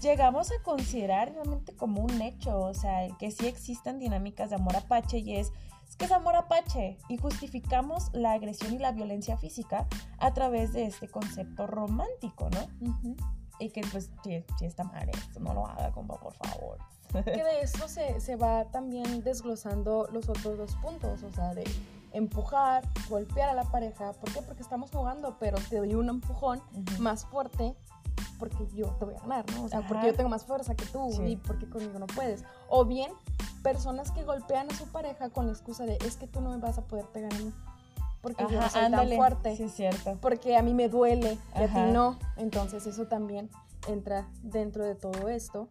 llegamos 0.00 0.50
a 0.50 0.62
considerar 0.62 1.34
realmente 1.34 1.76
como 1.76 2.00
un 2.00 2.22
hecho, 2.22 2.58
o 2.58 2.72
sea, 2.72 3.06
que 3.18 3.30
sí 3.30 3.46
existen 3.46 3.98
dinámicas 3.98 4.48
de 4.48 4.56
amor 4.56 4.76
apache 4.76 5.18
y 5.18 5.36
es 5.36 5.52
es 5.94 5.98
que 5.98 6.06
es 6.06 6.10
amor 6.10 6.34
apache 6.34 6.98
y 7.08 7.18
justificamos 7.18 8.10
la 8.12 8.32
agresión 8.32 8.74
y 8.74 8.78
la 8.78 8.90
violencia 8.90 9.36
física 9.36 9.86
a 10.18 10.34
través 10.34 10.72
de 10.72 10.86
este 10.86 11.06
concepto 11.06 11.68
romántico, 11.68 12.50
¿no? 12.50 13.14
Y 13.60 13.70
que 13.70 13.82
pues 13.92 14.10
si, 14.24 14.64
está 14.64 14.82
mal 14.82 15.08
no 15.38 15.54
lo 15.54 15.64
haga, 15.68 15.92
compa, 15.92 16.18
por 16.18 16.34
favor. 16.34 16.78
Que 17.12 17.44
de 17.44 17.60
eso 17.62 17.86
se, 17.86 18.18
se 18.18 18.34
va 18.34 18.64
también 18.72 19.22
desglosando 19.22 20.08
los 20.12 20.28
otros 20.28 20.58
dos 20.58 20.74
puntos, 20.82 21.22
o 21.22 21.30
sea, 21.30 21.54
de 21.54 21.62
empujar, 22.12 22.82
golpear 23.08 23.50
a 23.50 23.54
la 23.54 23.62
pareja. 23.62 24.14
¿Por 24.14 24.32
qué? 24.32 24.42
Porque 24.42 24.62
estamos 24.62 24.90
jugando, 24.90 25.36
pero 25.38 25.58
te 25.70 25.76
doy 25.76 25.94
un 25.94 26.08
empujón 26.08 26.60
más 26.98 27.24
fuerte 27.24 27.76
porque 28.38 28.66
yo 28.74 28.88
te 28.98 29.04
voy 29.04 29.14
a 29.14 29.20
ganar, 29.20 29.44
¿no? 29.52 29.64
O 29.64 29.68
sea, 29.68 29.86
porque 29.86 30.06
yo 30.06 30.14
tengo 30.14 30.28
más 30.28 30.44
fuerza 30.44 30.74
que 30.74 30.86
tú 30.86 31.10
y 31.24 31.36
porque 31.36 31.68
conmigo 31.68 31.98
no 31.98 32.06
puedes. 32.06 32.44
O 32.68 32.84
bien, 32.84 33.10
personas 33.62 34.10
que 34.10 34.24
golpean 34.24 34.70
a 34.70 34.74
su 34.74 34.86
pareja 34.86 35.30
con 35.30 35.46
la 35.46 35.52
excusa 35.52 35.86
de 35.86 35.98
es 36.04 36.16
que 36.16 36.26
tú 36.26 36.40
no 36.40 36.50
me 36.50 36.58
vas 36.58 36.78
a 36.78 36.82
poder 36.82 37.06
pegar 37.06 37.32
a 37.32 37.38
mí. 37.38 37.52
Porque 38.20 38.44
yo 38.50 38.58
no 38.58 38.70
soy 38.70 38.90
tan 38.90 39.08
fuerte. 39.10 39.56
Sí, 39.56 39.68
cierto. 39.68 40.16
Porque 40.20 40.56
a 40.56 40.62
mí 40.62 40.72
me 40.72 40.88
duele 40.88 41.38
y 41.58 41.62
a 41.62 41.68
ti 41.68 41.92
no. 41.92 42.18
Entonces 42.36 42.86
eso 42.86 43.06
también 43.06 43.50
entra 43.86 44.28
dentro 44.42 44.84
de 44.84 44.94
todo 44.94 45.28
esto. 45.28 45.68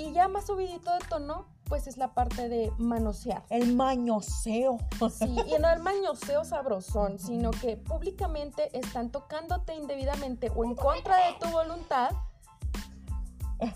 Y 0.00 0.12
ya 0.12 0.28
más 0.28 0.46
subidito 0.46 0.90
de 0.94 1.00
tono, 1.10 1.44
pues 1.64 1.86
es 1.86 1.98
la 1.98 2.14
parte 2.14 2.48
de 2.48 2.72
manosear. 2.78 3.42
El 3.50 3.74
mañoseo. 3.74 4.78
Sí, 5.10 5.36
y 5.46 5.60
no 5.60 5.68
el 5.68 5.80
mañoseo 5.80 6.42
sabrosón, 6.42 7.18
sino 7.18 7.50
que 7.50 7.76
públicamente 7.76 8.76
están 8.78 9.10
tocándote 9.10 9.74
indebidamente 9.74 10.50
o 10.54 10.64
en 10.64 10.74
contra 10.74 11.16
de 11.26 11.34
tu 11.38 11.48
voluntad. 11.50 12.12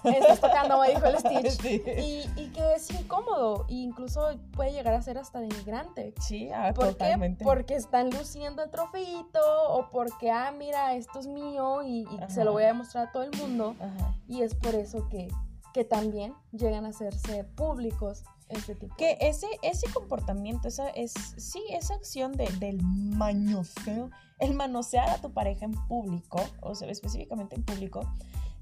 Estás 0.03 0.41
tocando, 0.41 0.81
me 0.81 0.95
dijo 0.95 1.05
el 1.05 1.19
Stitch. 1.19 1.61
Sí. 1.61 1.83
Y, 1.87 2.41
y 2.41 2.49
que 2.53 2.75
es 2.75 2.91
incómodo, 2.91 3.67
e 3.69 3.75
incluso 3.75 4.31
puede 4.53 4.73
llegar 4.73 4.95
a 4.95 5.03
ser 5.03 5.19
hasta 5.19 5.41
denigrante. 5.41 6.15
Sí, 6.21 6.49
ah, 6.55 6.73
¿Por 6.75 6.89
totalmente. 6.89 7.41
qué? 7.41 7.45
Porque 7.45 7.75
están 7.75 8.09
luciendo 8.09 8.63
el 8.63 8.71
trofeito 8.71 9.41
o 9.69 9.91
porque, 9.91 10.31
ah, 10.31 10.53
mira, 10.57 10.95
esto 10.95 11.19
es 11.19 11.27
mío 11.27 11.83
y, 11.83 12.09
y 12.09 12.19
se 12.29 12.45
lo 12.45 12.53
voy 12.53 12.63
a 12.63 12.69
demostrar 12.69 13.09
a 13.09 13.13
todo 13.13 13.25
el 13.25 13.37
mundo. 13.37 13.77
Ajá. 13.79 14.17
Y 14.27 14.41
es 14.41 14.55
por 14.55 14.75
eso 14.75 15.07
que, 15.11 15.29
que 15.75 15.85
también 15.85 16.35
llegan 16.53 16.87
a 16.87 16.91
hacerse 16.91 17.43
públicos 17.43 18.23
este 18.49 18.77
tipo. 18.77 18.95
Que 18.97 19.19
ese, 19.21 19.49
ese 19.63 19.93
comportamiento, 19.93 20.69
esa 20.69 20.89
es, 20.89 21.13
sí, 21.37 21.63
esa 21.71 21.95
acción 21.95 22.33
de, 22.33 22.47
del 22.61 22.81
mañoseo, 22.83 24.11
el 24.39 24.55
manosear 24.55 25.11
a 25.11 25.21
tu 25.21 25.33
pareja 25.33 25.65
en 25.65 25.73
público, 25.89 26.41
o 26.61 26.77
sea, 26.77 26.89
específicamente 26.89 27.57
en 27.57 27.65
público, 27.65 28.09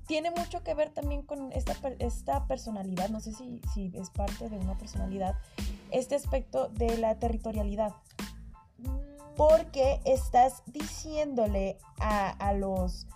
tiene 0.07 0.31
mucho 0.31 0.63
que 0.65 0.73
ver 0.73 0.91
también 0.91 1.23
con 1.23 1.53
esta, 1.53 1.77
esta 1.99 2.47
personalidad, 2.47 3.11
no 3.11 3.21
sé 3.21 3.35
si, 3.35 3.61
si 3.75 3.93
es 3.95 4.09
parte 4.09 4.49
de 4.49 4.57
una 4.57 4.79
personalidad, 4.79 5.37
este 5.91 6.15
aspecto 6.15 6.69
de 6.69 6.97
la 6.97 7.19
territorialidad. 7.19 7.93
Porque 9.37 10.01
estás 10.07 10.63
diciéndole 10.67 11.79
a, 11.99 12.31
a 12.31 12.55
los 12.55 13.07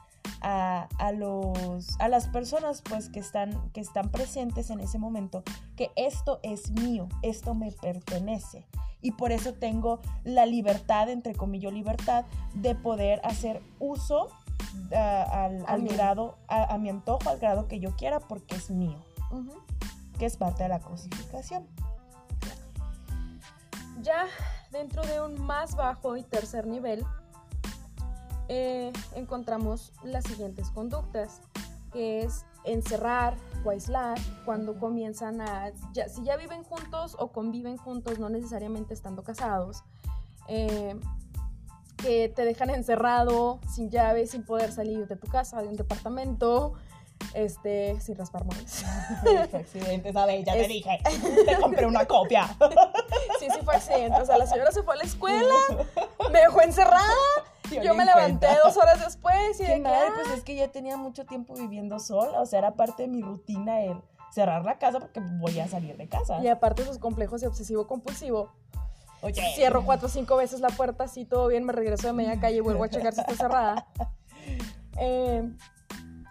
a, 0.41 0.89
a 0.99 1.12
los 1.12 1.99
a 2.01 2.09
las 2.09 2.29
personas 2.29 2.83
pues 2.83 3.09
que 3.09 3.21
están 3.21 3.71
que 3.73 3.81
están 3.81 4.11
presentes 4.11 4.71
en 4.71 4.81
ese 4.81 4.99
momento 4.99 5.43
que 5.77 5.91
esto 5.97 6.41
es 6.43 6.71
mío, 6.71 7.09
esto 7.23 7.55
me 7.55 7.73
pertenece. 7.73 8.67
Y 9.03 9.12
por 9.12 9.31
eso 9.31 9.53
tengo 9.53 10.01
la 10.25 10.47
libertad, 10.47 11.09
entre 11.11 11.35
comillas, 11.35 11.73
libertad, 11.73 12.25
de 12.55 12.75
poder 12.75 13.21
hacer 13.25 13.62
uso 13.79 14.31
ah, 14.93 15.45
al, 15.45 15.65
al 15.69 15.87
grado, 15.87 16.39
a, 16.49 16.75
a 16.75 16.79
mi 16.79 16.89
antojo, 16.89 17.29
al 17.29 17.39
grado 17.39 17.69
que 17.69 17.79
yo 17.79 17.95
quiera, 17.95 18.19
porque 18.19 18.57
es 18.57 18.71
mío, 18.71 18.99
que 20.19 20.27
es 20.27 20.37
parte 20.37 20.65
de 20.65 20.71
la 20.71 20.81
cosificación. 20.81 21.67
Ya 24.03 24.27
dentro 24.73 25.07
de 25.07 25.21
un 25.21 25.41
más 25.41 25.77
bajo 25.77 26.17
y 26.17 26.23
tercer 26.23 26.67
nivel, 26.67 27.05
eh, 28.49 28.93
encontramos 29.15 29.93
las 30.03 30.25
siguientes 30.25 30.71
conductas, 30.71 31.41
que 31.93 32.23
es 32.23 32.45
encerrar 32.65 33.37
o 33.65 33.71
aislar 33.71 34.19
cuando 34.45 34.79
comienzan 34.79 35.41
a, 35.41 35.71
ya- 35.93 36.09
si 36.09 36.23
ya 36.25 36.37
viven 36.37 36.63
juntos 36.65 37.17
o 37.19 37.33
conviven 37.33 37.77
juntos, 37.77 38.19
no 38.19 38.29
necesariamente 38.29 38.93
estando 38.95 39.23
casados, 39.23 39.83
eh, 40.49 40.97
que 41.97 42.29
te 42.29 42.45
dejan 42.45 42.71
encerrado, 42.71 43.59
sin 43.73 43.91
llave, 43.91 44.27
sin 44.27 44.45
poder 44.45 44.71
salir 44.73 45.07
de 45.09 45.17
tu 45.17 45.27
casa, 45.29 45.63
de 45.63 45.69
un 45.69 45.77
departamento, 45.77 46.75
este, 47.33 47.99
sin 48.01 48.17
raspar 48.17 48.45
muebles. 48.45 48.85
accidente, 49.55 50.13
¿sabes? 50.13 50.45
Ya 50.45 50.55
Es- 50.55 50.63
te 50.63 50.69
dije, 50.69 51.01
te 51.47 51.57
compré 51.57 51.87
una 51.87 52.05
copia. 52.07 52.55
Sí, 53.39 53.49
sí 53.53 53.61
fue 53.65 53.77
accidente. 53.77 54.21
O 54.21 54.25
sea, 54.25 54.39
la 54.39 54.47
señora 54.47 54.73
se 54.73 54.83
fue 54.83 54.95
a 54.95 54.97
la 54.99 55.05
escuela, 55.05 55.55
me 56.33 56.41
dejó 56.41 56.63
encerrada, 56.63 57.05
Yo 57.70 57.94
me 57.94 58.05
levanté 58.05 58.46
cuenta. 58.46 58.64
dos 58.64 58.76
horas 58.76 59.05
después 59.05 59.61
y 59.61 59.64
de 59.64 59.81
madre, 59.81 60.09
ah, 60.09 60.12
pues 60.14 60.38
es 60.38 60.44
que 60.44 60.55
ya 60.55 60.68
tenía 60.68 60.96
mucho 60.96 61.24
tiempo 61.26 61.55
viviendo 61.55 61.98
sola, 61.98 62.40
o 62.40 62.46
sea, 62.46 62.59
era 62.61 62.74
parte 62.74 63.02
de 63.05 63.09
mi 63.09 63.22
rutina 63.22 63.81
el 63.81 64.00
cerrar 64.31 64.64
la 64.64 64.79
casa 64.79 65.00
porque 65.00 65.20
voy 65.20 65.59
a 65.61 65.68
salir 65.68 65.96
de 65.96 66.09
casa. 66.09 66.40
Y 66.42 66.48
aparte 66.48 66.85
sus 66.85 66.98
complejos 66.98 67.40
de 67.40 67.46
obsesivo 67.46 67.87
compulsivo. 67.87 68.52
Oye, 69.22 69.42
Cierro 69.55 69.85
cuatro 69.85 70.09
o 70.09 70.11
cinco 70.11 70.37
veces 70.37 70.61
la 70.61 70.68
puerta, 70.68 71.05
así 71.05 71.24
todo 71.24 71.48
bien, 71.48 71.64
me 71.64 71.72
regreso 71.72 72.07
de 72.07 72.12
media 72.12 72.38
calle 72.38 72.59
y 72.59 72.61
vuelvo 72.61 72.85
a 72.85 72.88
checar 72.88 73.14
si 73.14 73.20
está 73.20 73.35
cerrada. 73.35 73.87
Eh, 74.98 75.42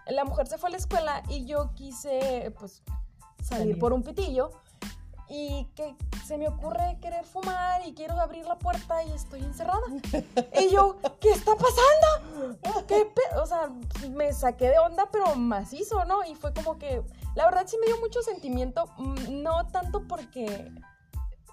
la 0.08 0.24
mujer 0.24 0.48
se 0.48 0.58
fue 0.58 0.70
a 0.70 0.72
la 0.72 0.78
escuela 0.78 1.22
y 1.28 1.44
yo 1.44 1.72
quise, 1.74 2.52
pues, 2.58 2.82
salir, 3.40 3.66
Salir. 3.66 3.78
por 3.78 3.92
un 3.92 4.02
pitillo. 4.02 4.50
Y 5.28 5.64
que 5.74 5.96
se 6.24 6.38
me 6.38 6.48
ocurre 6.48 6.98
querer 7.00 7.24
fumar 7.24 7.86
y 7.86 7.94
quiero 7.94 8.18
abrir 8.20 8.46
la 8.46 8.58
puerta 8.58 9.02
y 9.04 9.12
estoy 9.12 9.40
encerrada. 9.40 9.80
Y 10.60 10.70
yo, 10.70 10.96
¿qué 11.20 11.30
está 11.30 11.52
pasando? 11.56 12.58
¿Qué 12.86 13.06
pe-?" 13.06 13.36
o 13.40 13.46
sea, 13.46 13.70
me 14.10 14.32
saqué 14.32 14.68
de 14.68 14.78
onda, 14.78 15.08
pero 15.10 15.34
macizo, 15.34 16.04
¿no? 16.04 16.24
Y 16.24 16.34
fue 16.34 16.52
como 16.52 16.78
que, 16.78 17.02
la 17.34 17.46
verdad 17.46 17.64
sí 17.66 17.76
me 17.80 17.86
dio 17.86 17.98
mucho 17.98 18.22
sentimiento, 18.22 18.86
mm, 18.98 19.42
no 19.42 19.66
tanto 19.68 20.06
porque 20.06 20.70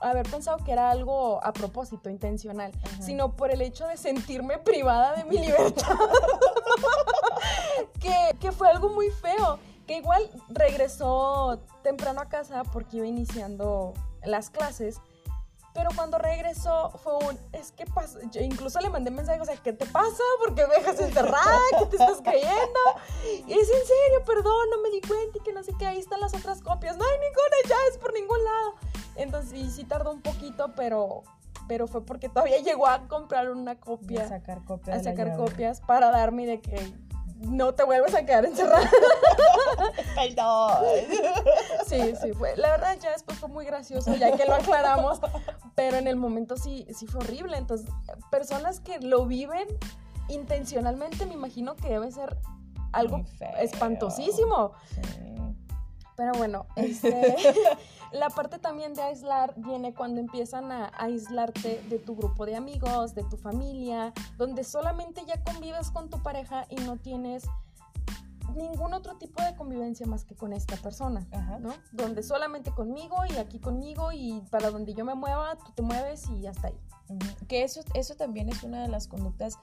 haber 0.01 0.29
pensado 0.29 0.57
que 0.63 0.71
era 0.71 0.91
algo 0.91 1.43
a 1.43 1.53
propósito, 1.53 2.09
intencional, 2.09 2.71
Ajá. 2.83 3.01
sino 3.01 3.35
por 3.35 3.51
el 3.51 3.61
hecho 3.61 3.87
de 3.87 3.97
sentirme 3.97 4.57
privada 4.57 5.15
de 5.15 5.23
mi 5.23 5.39
libertad. 5.39 5.97
que, 7.99 8.35
que 8.39 8.51
fue 8.51 8.69
algo 8.69 8.89
muy 8.89 9.09
feo. 9.09 9.59
Que 9.87 9.97
igual 9.97 10.29
regresó 10.49 11.59
temprano 11.81 12.21
a 12.21 12.29
casa 12.29 12.63
porque 12.63 12.97
iba 12.97 13.07
iniciando 13.07 13.93
las 14.23 14.49
clases. 14.49 15.01
Pero 15.73 15.89
cuando 15.95 16.19
regresó 16.19 16.91
fue 17.03 17.15
un, 17.15 17.39
es 17.51 17.71
que 17.71 17.85
pasa, 17.87 18.19
yo 18.31 18.41
incluso 18.41 18.79
le 18.79 18.89
mandé 18.89 19.09
mensaje, 19.09 19.41
o 19.41 19.45
sea, 19.45 19.57
¿qué 19.57 19.73
te 19.73 19.87
pasa? 19.87 20.21
¿Por 20.39 20.53
qué 20.53 20.67
me 20.67 20.75
dejas 20.75 20.99
encerrada? 20.99 21.59
¿Qué 21.79 21.85
te 21.87 21.95
estás 21.95 22.21
creyendo? 22.21 22.79
Y 23.25 23.53
es 23.53 23.69
en 23.69 23.85
serio, 23.87 24.23
perdón, 24.23 24.69
no 24.69 24.81
me 24.83 24.91
di 24.91 25.01
cuenta 25.01 25.39
y 25.39 25.41
que 25.41 25.51
no 25.51 25.63
sé 25.63 25.73
qué, 25.79 25.87
ahí 25.87 25.97
están 25.97 26.19
las 26.19 26.35
otras 26.35 26.61
copias. 26.61 26.95
No 26.95 27.03
hay 27.03 27.17
ninguna 27.17 27.55
llaves 27.67 27.97
por 27.97 28.13
ningún 28.13 28.43
lado. 28.43 28.75
Entonces, 29.15 29.53
y 29.53 29.69
sí 29.71 29.83
tardó 29.83 30.11
un 30.11 30.21
poquito, 30.21 30.73
pero, 30.75 31.23
pero 31.67 31.87
fue 31.87 32.05
porque 32.05 32.29
todavía 32.29 32.59
llegó 32.59 32.87
a 32.87 33.07
comprar 33.07 33.49
una 33.49 33.71
a 33.71 33.79
copia, 33.79 34.27
sacar 34.27 34.63
copias. 34.65 34.99
a 34.99 35.03
sacar 35.03 35.35
copias 35.35 35.81
para 35.81 36.11
darme 36.11 36.45
de 36.45 36.61
que 36.61 36.93
no 37.43 37.73
te 37.73 37.83
vuelves 37.83 38.13
a 38.13 38.25
quedar 38.25 38.45
encerrada. 38.45 38.89
Perdón. 40.15 40.83
Sí, 41.87 42.13
sí, 42.21 42.33
fue. 42.33 42.55
La 42.57 42.71
verdad 42.71 42.97
ya 43.01 43.11
después 43.11 43.37
fue 43.37 43.49
muy 43.49 43.65
gracioso, 43.65 44.15
ya 44.15 44.35
que 44.35 44.45
lo 44.45 44.55
aclaramos, 44.55 45.19
pero 45.75 45.97
en 45.97 46.07
el 46.07 46.15
momento 46.15 46.57
sí, 46.57 46.87
sí 46.93 47.07
fue 47.07 47.21
horrible. 47.21 47.57
Entonces, 47.57 47.89
personas 48.29 48.79
que 48.79 48.99
lo 48.99 49.25
viven 49.25 49.67
intencionalmente, 50.29 51.25
me 51.25 51.33
imagino 51.33 51.75
que 51.75 51.89
debe 51.89 52.11
ser 52.11 52.37
algo 52.91 53.23
espantosísimo. 53.59 54.73
Sí. 54.93 55.32
Pero 56.15 56.33
bueno, 56.33 56.65
este, 56.75 57.35
la 58.11 58.29
parte 58.29 58.59
también 58.59 58.93
de 58.93 59.01
aislar 59.01 59.53
viene 59.57 59.93
cuando 59.93 60.19
empiezan 60.19 60.71
a, 60.71 60.91
aislarte 60.97 61.81
de 61.89 61.99
tu 61.99 62.15
grupo 62.15 62.45
de 62.45 62.55
amigos, 62.55 63.15
de 63.15 63.23
tu 63.23 63.37
familia, 63.37 64.13
donde 64.37 64.63
solamente 64.63 65.23
ya 65.25 65.43
convives 65.43 65.91
con 65.91 66.09
tu 66.09 66.21
pareja 66.21 66.65
y 66.69 66.75
no 66.75 66.97
tienes 66.97 67.45
ningún 68.55 68.93
otro 68.93 69.15
tipo 69.15 69.41
de 69.41 69.55
convivencia 69.55 70.05
más 70.05 70.25
que 70.25 70.35
con 70.35 70.53
esta 70.53 70.75
persona, 70.77 71.25
Ajá. 71.31 71.57
¿no? 71.59 71.73
Donde 71.91 72.21
solamente 72.21 72.71
conmigo 72.71 73.17
y 73.27 73.37
aquí 73.37 73.59
conmigo 73.59 74.11
y 74.11 74.41
para 74.51 74.69
donde 74.69 74.93
yo 74.93 75.05
me 75.05 75.15
mueva, 75.15 75.55
tú 75.55 75.71
te 75.73 75.81
mueves 75.81 76.29
y 76.29 76.45
hasta 76.45 76.67
ahí. 76.67 76.79
Que 77.47 77.63
eso, 77.63 77.81
eso 77.95 78.15
también 78.15 78.49
es 78.49 78.63
una 78.63 78.81
de 78.81 78.87
las 78.87 79.07
conductas 79.07 79.57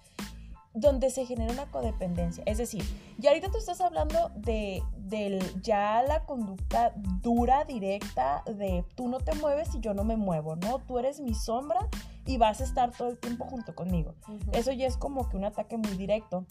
donde 0.73 1.11
se 1.11 1.27
genera 1.27 1.53
una 1.53 1.67
codependencia. 1.67 2.43
Es 2.47 2.59
decir, 2.59 2.85
ya 3.19 3.31
ahorita 3.31 3.51
tú 3.51 3.59
estás 3.59 3.81
hablando 3.81 4.31
de 4.37 4.83
del, 4.97 5.41
ya 5.63 6.03
la 6.03 6.25
conducta 6.25 6.93
dura, 7.21 7.65
directa, 7.65 8.45
de 8.47 8.85
tú 8.95 9.09
no 9.09 9.19
te 9.19 9.35
mueves 9.35 9.75
y 9.75 9.81
yo 9.81 9.93
no 9.93 10.05
me 10.05 10.17
muevo, 10.17 10.55
¿no? 10.57 10.79
Tú 10.79 10.99
eres 10.99 11.21
mi 11.21 11.35
sombra 11.35 11.89
y 12.27 12.39
vas 12.39 12.61
a 12.61 12.65
estar 12.65 12.93
todo 12.93 13.09
el 13.09 13.19
tiempo 13.19 13.45
junto 13.45 13.75
conmigo. 13.75 14.15
Eso 14.53 14.71
ya 14.71 14.87
es 14.87 14.97
como 14.97 15.29
que 15.29 15.37
un 15.37 15.45
ataque 15.45 15.77
muy 15.77 15.97
directo, 15.97 16.47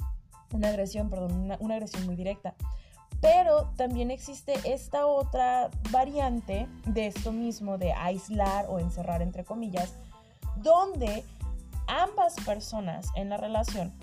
una 0.51 0.67
agresión, 0.67 1.09
perdón, 1.09 1.31
una, 1.33 1.57
una 1.61 1.75
agresión 1.75 2.05
muy 2.05 2.17
directa. 2.17 2.53
Pero 3.21 3.71
también 3.77 4.11
existe 4.11 4.53
esta 4.65 5.05
otra 5.05 5.69
variante 5.91 6.67
de 6.85 7.07
esto 7.07 7.31
mismo, 7.31 7.77
de 7.77 7.93
aislar 7.93 8.65
o 8.67 8.79
encerrar, 8.79 9.21
entre 9.21 9.45
comillas, 9.45 9.93
donde 10.57 11.23
ambas 11.87 12.35
personas 12.45 13.07
en 13.15 13.29
la 13.29 13.37
relación 13.37 13.93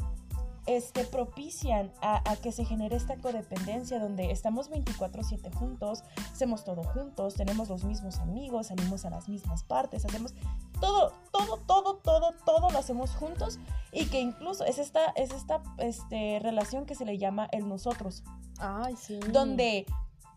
este, 0.67 1.05
propician 1.05 1.93
a, 2.01 2.29
a 2.31 2.37
que 2.37 2.53
se 2.53 2.65
genere 2.65 2.97
esta 2.97 3.17
codependencia 3.17 3.99
donde 3.99 4.31
estamos 4.31 4.71
24/7 4.71 5.55
juntos, 5.55 6.03
hacemos 6.33 6.65
todo 6.65 6.83
juntos, 6.83 7.35
tenemos 7.35 7.69
los 7.69 7.85
mismos 7.85 8.19
amigos, 8.19 8.69
salimos 8.69 9.05
a 9.05 9.11
las 9.11 9.29
mismas 9.29 9.63
partes, 9.63 10.05
hacemos 10.05 10.35
todo, 10.81 11.13
todo, 11.33 11.59
todo, 11.67 11.97
todo, 11.97 12.35
todo 12.45 12.71
lo 12.71 12.79
hacemos 12.79 13.15
juntos 13.15 13.59
y 13.93 14.07
que 14.07 14.21
incluso 14.21 14.65
es 14.65 14.79
esta, 14.79 15.07
es 15.17 15.33
esta 15.33 15.63
este, 15.79 16.39
relación 16.41 16.87
que 16.87 16.95
se 16.95 17.05
le 17.05 17.19
llama 17.19 17.49
el 17.53 17.69
nosotros, 17.69 18.25
Ay, 18.59 18.97
sí. 18.97 19.19
donde 19.33 19.87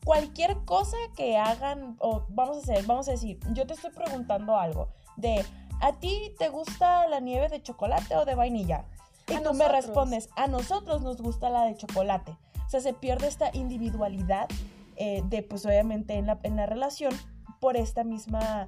cualquier 0.06 0.64
cosa 0.66 0.98
que 1.16 1.38
hagan, 1.38 1.98
o 2.00 2.26
vamos 2.30 2.58
a 2.58 2.60
hacer, 2.62 2.86
vamos 2.86 3.08
a 3.08 3.12
decir, 3.12 3.40
yo 3.54 3.68
te 3.68 3.74
estoy 3.74 3.92
preguntando 3.92 4.58
algo 4.58 4.90
de, 5.18 5.46
¿a 5.82 5.94
ti 6.00 6.34
te 6.38 6.50
gusta 6.50 7.08
la 7.08 7.20
nieve 7.20 7.50
de 7.50 7.62
chocolate 7.62 8.16
o 8.16 8.26
de 8.26 8.36
vainilla? 8.36 8.86
Y 9.30 9.44
tú 9.44 9.54
me 9.54 9.60
nosotros. 9.60 9.86
respondes, 9.86 10.30
a 10.36 10.48
nosotros 10.48 11.02
nos 11.02 11.22
gusta 11.22 11.50
la 11.50 11.66
de 11.66 11.76
chocolate. 11.76 12.38
O 12.66 12.70
sea, 12.70 12.82
se 12.82 12.94
pierde 12.94 13.28
esta 13.28 13.50
individualidad 13.54 14.48
eh, 14.96 15.24
de, 15.26 15.44
pues 15.44 15.66
obviamente 15.66 16.16
en 16.16 16.28
la, 16.28 16.40
en 16.44 16.56
la 16.56 16.66
relación, 16.66 17.14
por 17.60 17.78
esta 17.78 18.04
misma 18.04 18.68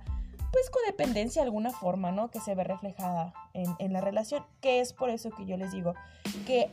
pues 0.51 0.69
codependencia 0.69 1.41
de 1.41 1.45
alguna 1.45 1.71
forma, 1.71 2.11
¿no? 2.11 2.29
Que 2.29 2.41
se 2.41 2.55
ve 2.55 2.65
reflejada 2.65 3.33
en, 3.53 3.73
en, 3.79 3.93
la 3.93 4.01
relación, 4.01 4.43
que 4.59 4.81
es 4.81 4.91
por 4.91 5.09
eso 5.09 5.29
que 5.29 5.45
yo 5.45 5.55
les 5.55 5.71
digo 5.71 5.93
que 6.45 6.69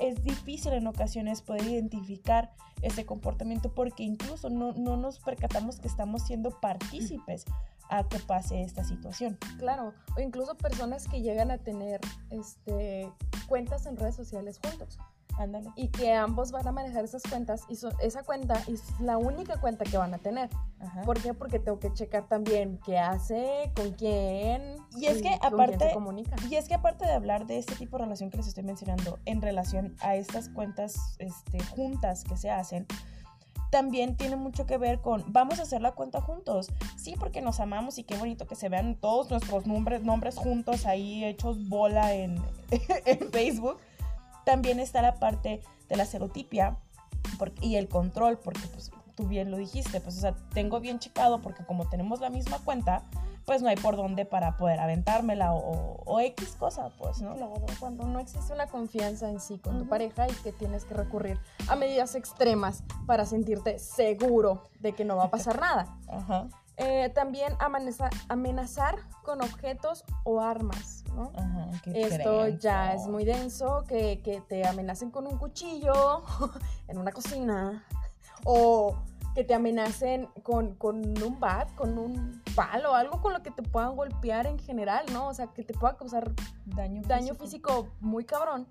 es 0.00 0.22
difícil 0.22 0.72
en 0.72 0.86
ocasiones 0.86 1.42
poder 1.42 1.66
identificar 1.66 2.52
ese 2.82 3.06
comportamiento 3.06 3.72
porque 3.72 4.02
incluso 4.02 4.50
no, 4.50 4.72
no 4.72 4.96
nos 4.96 5.18
percatamos 5.20 5.78
que 5.80 5.88
estamos 5.88 6.22
siendo 6.22 6.50
partícipes 6.60 7.44
a 7.88 8.04
que 8.04 8.18
pase 8.18 8.62
esta 8.62 8.84
situación. 8.84 9.38
Claro, 9.58 9.94
o 10.16 10.20
incluso 10.20 10.56
personas 10.56 11.06
que 11.08 11.22
llegan 11.22 11.50
a 11.50 11.58
tener 11.58 12.00
este, 12.30 13.10
cuentas 13.48 13.86
en 13.86 13.96
redes 13.96 14.16
sociales 14.16 14.58
juntos. 14.62 14.98
Ándale. 15.38 15.70
Y 15.74 15.88
que 15.88 16.12
ambos 16.12 16.52
van 16.52 16.66
a 16.68 16.72
manejar 16.72 17.04
esas 17.04 17.22
cuentas 17.22 17.62
y 17.68 17.76
esa 18.00 18.22
cuenta 18.22 18.62
es 18.68 18.82
la 19.00 19.18
única 19.18 19.60
cuenta 19.60 19.84
que 19.84 19.98
van 19.98 20.14
a 20.14 20.18
tener. 20.18 20.48
¿Por 21.04 21.20
qué? 21.20 21.34
Porque 21.34 21.58
tengo 21.58 21.80
que 21.80 21.92
checar 21.92 22.28
también 22.28 22.78
qué 22.84 22.98
hace, 22.98 23.72
con 23.74 23.92
quién. 23.92 24.76
Y 24.96 25.06
es 25.06 25.22
que 25.22 25.36
aparte 25.42 25.92
comunica. 25.92 26.36
Y 26.48 26.54
es 26.54 26.68
que 26.68 26.74
aparte 26.74 27.04
de 27.04 27.12
hablar 27.12 27.46
de 27.46 27.58
este 27.58 27.74
tipo 27.74 27.96
de 27.96 28.04
relación 28.04 28.30
que 28.30 28.36
les 28.36 28.46
estoy 28.46 28.64
mencionando 28.64 29.18
en 29.24 29.42
relación 29.42 29.96
a 30.00 30.14
estas 30.14 30.48
cuentas 30.48 31.16
este, 31.18 31.58
juntas 31.64 32.22
que 32.24 32.36
se 32.36 32.50
hacen, 32.50 32.86
también 33.74 34.16
tiene 34.16 34.36
mucho 34.36 34.66
que 34.66 34.78
ver 34.78 35.00
con 35.00 35.24
vamos 35.32 35.58
a 35.58 35.62
hacer 35.62 35.82
la 35.82 35.90
cuenta 35.90 36.20
juntos. 36.20 36.68
Sí, 36.96 37.16
porque 37.18 37.42
nos 37.42 37.58
amamos 37.58 37.98
y 37.98 38.04
qué 38.04 38.16
bonito 38.16 38.46
que 38.46 38.54
se 38.54 38.68
vean 38.68 38.94
todos 38.94 39.30
nuestros 39.30 39.66
nombres, 39.66 40.04
nombres 40.04 40.36
juntos 40.36 40.86
ahí 40.86 41.24
hechos 41.24 41.68
bola 41.68 42.14
en, 42.14 42.40
en 43.04 43.32
Facebook 43.32 43.78
también 44.44 44.78
está 44.78 45.02
la 45.02 45.16
parte 45.16 45.60
de 45.88 45.96
la 45.96 46.06
serotipia 46.06 46.76
y 47.60 47.74
el 47.74 47.88
control, 47.88 48.38
porque 48.38 48.60
pues 48.68 48.92
tú 49.16 49.26
bien 49.26 49.50
lo 49.50 49.56
dijiste, 49.56 50.00
pues 50.00 50.18
o 50.18 50.20
sea, 50.20 50.36
tengo 50.52 50.78
bien 50.78 51.00
checado 51.00 51.40
porque 51.40 51.64
como 51.64 51.88
tenemos 51.88 52.20
la 52.20 52.30
misma 52.30 52.60
cuenta, 52.60 53.02
pues 53.44 53.62
no 53.62 53.68
hay 53.68 53.76
por 53.76 53.96
dónde 53.96 54.24
para 54.24 54.56
poder 54.56 54.80
aventármela 54.80 55.52
o, 55.52 56.20
X 56.20 56.56
cosa, 56.58 56.90
pues, 56.98 57.20
¿no? 57.20 57.34
Claro, 57.34 57.54
cuando 57.78 58.06
no 58.06 58.18
existe 58.18 58.52
una 58.52 58.66
confianza 58.66 59.28
en 59.28 59.40
sí 59.40 59.58
con 59.58 59.78
tu 59.78 59.88
pareja 59.88 60.28
y 60.28 60.32
que 60.42 60.52
tienes 60.52 60.84
que 60.84 60.94
recurrir 60.94 61.38
a 61.68 61.76
medidas 61.76 62.14
extremas 62.14 62.82
para 63.06 63.26
sentirte 63.26 63.78
seguro 63.78 64.62
de 64.80 64.92
que 64.92 65.04
no 65.04 65.16
va 65.16 65.24
a 65.24 65.30
pasar 65.30 65.60
nada. 65.60 65.96
Ajá. 66.08 66.48
Eh, 66.76 67.10
también 67.14 67.54
amenazar, 67.60 68.10
amenazar 68.28 68.96
con 69.22 69.40
objetos 69.42 70.04
o 70.24 70.40
armas, 70.40 71.04
¿no? 71.14 71.30
Esto 71.86 72.48
ya 72.48 72.94
es 72.94 73.06
muy 73.06 73.24
denso, 73.24 73.84
que, 73.86 74.20
que, 74.22 74.40
te 74.40 74.66
amenacen 74.66 75.12
con 75.12 75.26
un 75.28 75.38
cuchillo 75.38 76.24
en 76.88 76.98
una 76.98 77.12
cocina 77.12 77.84
o 78.44 78.96
que 79.34 79.42
te 79.42 79.54
amenacen 79.54 80.26
con, 80.42 80.74
con, 80.76 81.20
un 81.22 81.40
bat, 81.40 81.74
con 81.74 81.98
un 81.98 82.42
palo, 82.54 82.94
algo 82.94 83.20
con 83.20 83.32
lo 83.32 83.42
que 83.42 83.50
te 83.50 83.62
puedan 83.62 83.96
golpear 83.96 84.46
en 84.46 84.58
general, 84.58 85.04
¿no? 85.12 85.28
O 85.28 85.34
sea, 85.34 85.48
que 85.48 85.64
te 85.64 85.74
pueda 85.74 85.96
causar 85.96 86.32
daño, 86.66 87.02
daño 87.04 87.34
físico 87.34 87.88
muy 88.00 88.24
cabrón. 88.24 88.68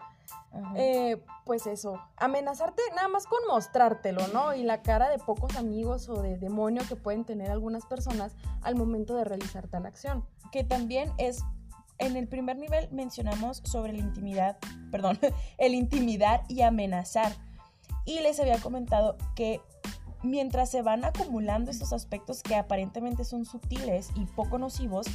Eh, 0.76 1.22
pues 1.46 1.66
eso, 1.68 2.00
amenazarte 2.16 2.82
nada 2.96 3.08
más 3.08 3.26
con 3.26 3.40
mostrártelo, 3.50 4.28
¿no? 4.30 4.54
Y 4.54 4.64
la 4.64 4.82
cara 4.82 5.10
de 5.10 5.18
pocos 5.18 5.56
amigos 5.58 6.08
o 6.10 6.22
de 6.22 6.38
demonio 6.38 6.84
que 6.88 6.96
pueden 6.96 7.26
tener 7.26 7.52
algunas 7.52 7.86
personas 7.86 8.36
al 8.62 8.76
momento 8.76 9.16
de 9.16 9.26
realizar 9.26 9.68
tal 9.68 9.86
acción. 9.86 10.24
Que 10.52 10.64
también 10.64 11.12
es, 11.18 11.44
en 11.98 12.16
el 12.16 12.28
primer 12.28 12.58
nivel 12.58 12.88
mencionamos 12.92 13.62
sobre 13.66 13.94
la 13.94 14.00
intimidad, 14.00 14.58
perdón, 14.92 15.20
el 15.58 15.74
intimidar 15.74 16.44
y 16.48 16.62
amenazar. 16.62 17.34
Y 18.06 18.20
les 18.20 18.40
había 18.40 18.60
comentado 18.60 19.18
que 19.36 19.60
mientras 20.24 20.72
se 20.72 20.82
van 20.82 21.06
acumulando 21.06 21.72
estos 21.72 21.94
aspectos 21.94 22.42
que 22.42 22.56
aparentemente 22.56 23.24
son 23.24 23.46
sutiles 23.46 24.10
y 24.16 24.26
poco 24.26 24.58
nocivos, 24.58 25.08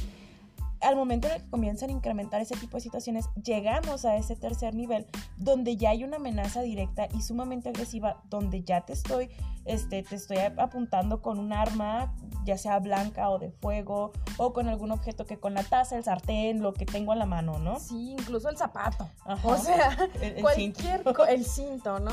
al 0.81 0.95
momento 0.95 1.27
en 1.27 1.33
el 1.33 1.41
que 1.41 1.49
comienzan 1.49 1.89
a 1.89 1.93
incrementar 1.93 2.41
ese 2.41 2.55
tipo 2.55 2.77
de 2.77 2.81
situaciones, 2.81 3.29
llegamos 3.43 4.05
a 4.05 4.15
ese 4.15 4.35
tercer 4.35 4.73
nivel 4.75 5.05
donde 5.37 5.75
ya 5.75 5.89
hay 5.89 6.03
una 6.03 6.17
amenaza 6.17 6.61
directa 6.61 7.07
y 7.13 7.21
sumamente 7.21 7.69
agresiva, 7.69 8.21
donde 8.29 8.63
ya 8.63 8.81
te 8.81 8.93
estoy, 8.93 9.29
este, 9.65 10.03
te 10.03 10.15
estoy 10.15 10.37
apuntando 10.37 11.21
con 11.21 11.39
un 11.39 11.51
arma, 11.51 12.13
ya 12.45 12.57
sea 12.57 12.79
blanca 12.79 13.29
o 13.29 13.39
de 13.39 13.51
fuego, 13.51 14.13
o 14.37 14.53
con 14.53 14.69
algún 14.69 14.91
objeto 14.91 15.25
que 15.25 15.37
con 15.37 15.53
la 15.53 15.63
taza, 15.63 15.97
el 15.97 16.03
sartén, 16.03 16.61
lo 16.61 16.73
que 16.73 16.85
tengo 16.85 17.11
a 17.11 17.15
la 17.15 17.25
mano, 17.25 17.59
¿no? 17.59 17.79
Sí, 17.79 18.11
incluso 18.17 18.49
el 18.49 18.57
zapato. 18.57 19.09
O 19.43 19.57
sea, 19.57 19.97
el, 20.21 20.41
cualquier, 20.41 21.03
cinto. 21.03 21.25
el 21.27 21.45
cinto, 21.45 21.99
¿no? 21.99 22.11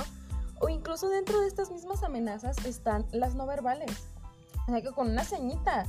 O 0.60 0.68
incluso 0.68 1.08
dentro 1.08 1.40
de 1.40 1.46
estas 1.46 1.70
mismas 1.70 2.02
amenazas 2.02 2.64
están 2.64 3.06
las 3.12 3.34
no 3.34 3.46
verbales. 3.46 3.90
O 4.66 4.70
sea, 4.70 4.82
que 4.82 4.90
con 4.92 5.10
una 5.10 5.24
ceñita 5.24 5.84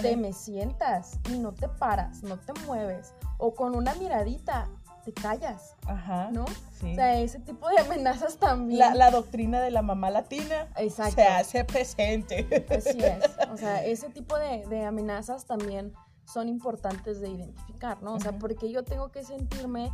te 0.00 0.16
me 0.16 0.32
sientas 0.32 1.18
y 1.30 1.38
no 1.38 1.52
te 1.52 1.68
paras, 1.68 2.22
no 2.22 2.38
te 2.38 2.52
mueves. 2.66 3.14
O 3.38 3.54
con 3.54 3.74
una 3.74 3.94
miradita 3.94 4.68
te 5.04 5.12
callas. 5.12 5.74
Ajá. 5.86 6.30
¿No? 6.30 6.44
Sí. 6.78 6.92
O 6.92 6.94
sea, 6.94 7.18
ese 7.18 7.40
tipo 7.40 7.68
de 7.68 7.78
amenazas 7.78 8.36
también. 8.36 8.78
La, 8.78 8.94
la, 8.94 9.10
doctrina 9.10 9.60
de 9.60 9.70
la 9.70 9.82
mamá 9.82 10.10
latina 10.10 10.68
Exacto. 10.76 11.16
se 11.16 11.26
hace 11.26 11.64
presente. 11.64 12.66
Así 12.70 12.98
es. 13.02 13.30
O 13.52 13.56
sea, 13.56 13.84
ese 13.84 14.08
tipo 14.08 14.38
de, 14.38 14.64
de 14.66 14.84
amenazas 14.84 15.44
también 15.44 15.92
son 16.24 16.48
importantes 16.48 17.20
de 17.20 17.28
identificar, 17.28 18.02
¿no? 18.02 18.14
O 18.14 18.20
sea, 18.20 18.32
porque 18.38 18.70
yo 18.70 18.82
tengo 18.82 19.10
que 19.10 19.24
sentirme 19.24 19.92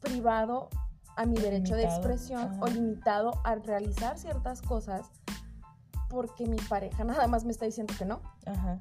privado 0.00 0.68
a 1.16 1.26
mi 1.26 1.36
derecho 1.36 1.74
de 1.74 1.84
expresión 1.84 2.58
o 2.60 2.66
limitado 2.66 3.40
a 3.44 3.54
realizar 3.56 4.18
ciertas 4.18 4.62
cosas 4.62 5.10
porque 6.08 6.46
mi 6.46 6.56
pareja 6.56 7.04
nada 7.04 7.26
más 7.26 7.44
me 7.44 7.52
está 7.52 7.64
diciendo 7.64 7.94
que 7.98 8.04
no. 8.04 8.20
Ajá. 8.44 8.80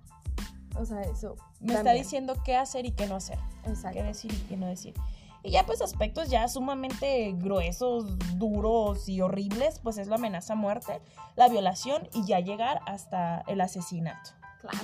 O 0.77 0.85
sea, 0.85 1.01
eso. 1.03 1.35
Me 1.61 1.73
está 1.73 1.93
diciendo 1.93 2.35
qué 2.43 2.57
hacer 2.57 2.85
y 2.85 2.91
qué 2.91 3.07
no 3.07 3.15
hacer. 3.15 3.39
Exacto. 3.65 3.97
Qué 3.97 4.03
decir 4.03 4.33
y 4.33 4.39
qué 4.49 4.57
no 4.57 4.67
decir. 4.67 4.93
Y 5.41 5.51
ya 5.51 5.65
pues 5.65 5.81
aspectos 5.81 6.29
ya 6.29 6.47
sumamente 6.47 7.33
gruesos, 7.37 8.17
duros 8.37 9.07
y 9.07 9.21
horribles, 9.21 9.79
pues 9.79 9.97
es 9.97 10.07
la 10.07 10.15
amenaza 10.15 10.53
a 10.53 10.55
muerte, 10.55 11.01
la 11.35 11.47
violación 11.47 12.09
y 12.13 12.25
ya 12.25 12.39
llegar 12.39 12.81
hasta 12.87 13.41
el 13.47 13.61
asesinato. 13.61 14.31
Claro. 14.59 14.79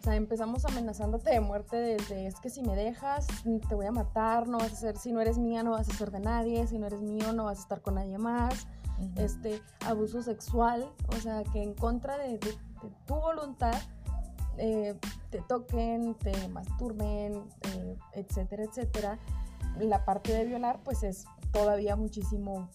O 0.00 0.02
sea, 0.02 0.16
empezamos 0.16 0.64
amenazándote 0.64 1.30
de 1.30 1.40
muerte 1.40 1.76
desde 1.76 2.26
es 2.26 2.40
que 2.40 2.48
si 2.48 2.62
me 2.62 2.74
dejas, 2.74 3.26
te 3.68 3.74
voy 3.74 3.84
a 3.84 3.92
matar, 3.92 4.48
no 4.48 4.56
vas 4.56 4.72
a 4.72 4.76
ser, 4.76 4.96
si 4.96 5.12
no 5.12 5.20
eres 5.20 5.36
mía, 5.36 5.62
no 5.62 5.72
vas 5.72 5.90
a 5.90 5.92
ser 5.92 6.10
de 6.10 6.20
nadie, 6.20 6.66
si 6.66 6.78
no 6.78 6.86
eres 6.86 7.02
mío, 7.02 7.34
no 7.34 7.44
vas 7.44 7.58
a 7.58 7.62
estar 7.62 7.82
con 7.82 7.96
nadie 7.96 8.16
más 8.16 8.66
este, 9.16 9.62
abuso 9.86 10.22
sexual, 10.22 10.90
o 11.08 11.16
sea, 11.16 11.42
que 11.44 11.62
en 11.62 11.74
contra 11.74 12.18
de, 12.18 12.38
tu 12.38 13.14
voluntad 13.14 13.74
eh, 14.56 14.96
te 15.30 15.40
toquen, 15.42 16.14
te 16.14 16.48
masturben, 16.48 17.44
eh, 17.62 17.96
etcétera, 18.14 18.64
etcétera. 18.64 19.18
La 19.78 20.04
parte 20.04 20.32
de 20.32 20.44
violar, 20.44 20.80
pues 20.82 21.02
es 21.02 21.24
todavía 21.52 21.96
muchísimo 21.96 22.68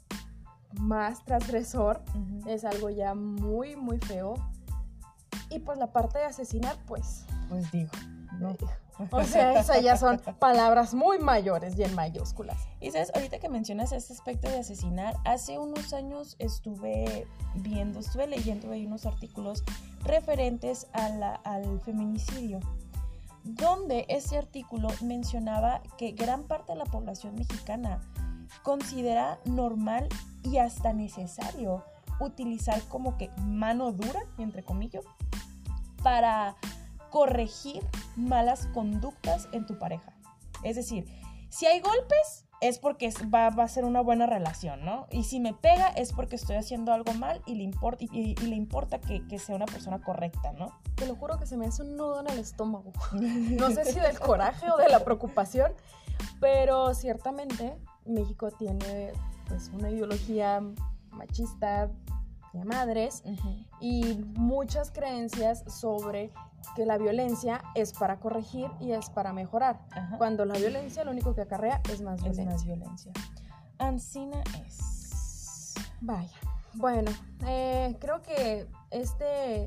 más 0.79 1.23
transgresor, 1.25 2.01
es 2.47 2.65
algo 2.65 2.89
ya 2.89 3.13
muy, 3.13 3.75
muy 3.75 3.99
feo. 3.99 4.35
Y 5.49 5.59
pues 5.59 5.77
la 5.77 5.91
parte 5.91 6.19
de 6.19 6.25
asesinar, 6.25 6.77
pues... 6.85 7.25
Pues 7.49 7.71
digo, 7.71 7.91
no. 8.39 8.55
O 9.11 9.23
sea, 9.25 9.59
esas 9.59 9.81
ya 9.81 9.97
son 9.97 10.19
palabras 10.39 10.93
muy 10.93 11.19
mayores 11.19 11.77
y 11.77 11.83
en 11.83 11.93
mayúsculas. 11.95 12.57
Y 12.79 12.91
sabes, 12.91 13.11
ahorita 13.13 13.39
que 13.39 13.49
mencionas 13.49 13.91
este 13.91 14.13
aspecto 14.13 14.49
de 14.49 14.59
asesinar, 14.59 15.17
hace 15.25 15.59
unos 15.59 15.91
años 15.91 16.37
estuve 16.39 17.27
viendo, 17.55 17.99
estuve 17.99 18.27
leyendo 18.27 18.71
ahí 18.71 18.85
unos 18.85 19.05
artículos 19.05 19.63
referentes 20.03 20.87
al 20.93 21.81
feminicidio, 21.81 22.61
donde 23.43 24.05
ese 24.07 24.37
artículo 24.37 24.87
mencionaba 25.01 25.81
que 25.97 26.11
gran 26.11 26.43
parte 26.43 26.71
de 26.71 26.79
la 26.79 26.85
población 26.85 27.35
mexicana 27.35 27.99
considera 28.63 29.39
normal 29.43 30.07
y 30.41 30.57
hasta 30.57 30.93
necesario 30.93 31.83
utilizar 32.21 32.81
como 32.83 33.17
que 33.17 33.29
mano 33.41 33.91
dura, 33.91 34.21
entre 34.37 34.63
comillas, 34.63 35.03
para 36.05 36.55
corregir 37.09 37.81
malas 38.15 38.67
conductas 38.75 39.49
en 39.53 39.65
tu 39.65 39.79
pareja. 39.79 40.13
Es 40.61 40.75
decir, 40.75 41.07
si 41.49 41.65
hay 41.65 41.79
golpes, 41.79 42.45
es 42.61 42.77
porque 42.77 43.11
va, 43.33 43.47
a 43.47 43.67
ser 43.67 43.85
una 43.85 44.01
buena 44.01 44.27
relación, 44.27 44.85
¿no? 44.85 45.07
Y 45.09 45.23
si 45.23 45.39
me 45.39 45.55
pega, 45.55 45.87
es 45.87 46.13
porque 46.13 46.35
estoy 46.35 46.57
haciendo 46.57 46.93
algo 46.93 47.11
mal 47.15 47.41
y 47.47 47.55
le, 47.55 47.63
importa, 47.63 48.03
y, 48.03 48.35
le 48.35 48.55
importa 48.55 49.01
que, 49.01 49.39
sea 49.39 49.55
una 49.55 49.65
persona 49.65 49.99
correcta, 49.99 50.53
¿no? 50.53 50.79
Te 50.93 51.07
lo 51.07 51.15
juro 51.15 51.39
que 51.39 51.47
se 51.47 51.57
me 51.57 51.65
hace 51.65 51.81
un 51.81 51.97
nudo 51.97 52.19
en 52.19 52.27
el 52.27 52.37
estómago. 52.37 52.93
No 53.13 53.71
sé 53.71 53.83
si 53.85 53.99
del 53.99 54.19
coraje 54.19 54.69
o 54.69 54.77
de 54.77 54.89
la 54.89 55.03
preocupación, 55.03 55.73
pero 56.39 56.93
ciertamente 56.93 57.75
México 58.05 58.51
tiene 58.51 59.11
pues 59.47 59.71
una 59.73 59.89
ideología 59.89 60.61
machista 61.09 61.89
madres 62.63 63.23
y 63.81 64.23
muchas 64.35 64.91
creencias 64.91 65.63
sobre 65.67 66.31
que 66.75 66.85
la 66.85 66.97
violencia 66.97 67.63
es 67.75 67.93
para 67.93 68.19
corregir 68.19 68.69
y 68.79 68.91
es 68.91 69.09
para 69.09 69.33
mejorar. 69.33 69.81
Cuando 70.17 70.45
la 70.45 70.55
violencia 70.57 71.03
lo 71.03 71.11
único 71.11 71.35
que 71.35 71.41
acarrea 71.41 71.81
es 71.91 72.01
más 72.01 72.21
violencia. 72.21 72.43
Es 72.43 72.49
más 72.49 72.65
violencia. 72.65 73.11
Ancina 73.77 74.41
es. 74.65 75.73
Vaya. 76.01 76.39
Bueno, 76.73 77.11
eh, 77.45 77.95
creo 77.99 78.21
que 78.21 78.67
este 78.91 79.65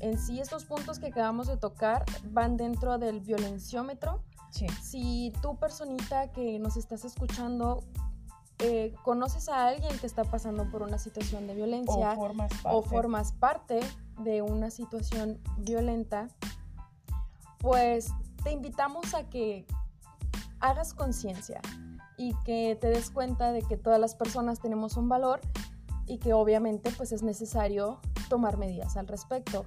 en 0.00 0.18
sí 0.18 0.40
estos 0.40 0.64
puntos 0.64 0.98
que 0.98 1.06
acabamos 1.06 1.46
de 1.46 1.56
tocar 1.56 2.04
van 2.30 2.56
dentro 2.56 2.98
del 2.98 3.20
violenciómetro. 3.20 4.22
Sí. 4.50 4.66
Si 4.82 5.32
tú, 5.42 5.56
personita 5.56 6.30
que 6.30 6.58
nos 6.58 6.76
estás 6.76 7.04
escuchando, 7.04 7.82
eh, 8.60 8.94
conoces 9.02 9.48
a 9.48 9.66
alguien 9.66 9.98
que 9.98 10.06
está 10.06 10.24
pasando 10.24 10.70
por 10.70 10.82
una 10.82 10.98
situación 10.98 11.46
de 11.46 11.54
violencia 11.54 12.12
O 12.12 12.14
formas 12.14 12.50
parte. 12.50 12.68
o 12.78 12.82
formas 12.82 13.32
parte 13.32 13.80
de 14.20 14.42
una 14.42 14.70
situación 14.70 15.40
violenta, 15.58 16.28
pues 17.58 18.10
te 18.44 18.52
invitamos 18.52 19.14
a 19.14 19.28
que 19.28 19.66
hagas 20.60 20.94
conciencia 20.94 21.60
y 22.16 22.34
que 22.44 22.78
te 22.80 22.88
des 22.88 23.10
cuenta 23.10 23.52
de 23.52 23.62
que 23.62 23.76
todas 23.76 23.98
las 23.98 24.14
personas 24.14 24.60
tenemos 24.60 24.96
un 24.96 25.08
valor 25.08 25.40
y 26.06 26.18
que 26.18 26.32
obviamente 26.32 26.90
pues 26.96 27.12
es 27.12 27.22
necesario 27.22 27.98
tomar 28.28 28.56
medidas 28.56 28.96
al 28.96 29.08
respecto. 29.08 29.64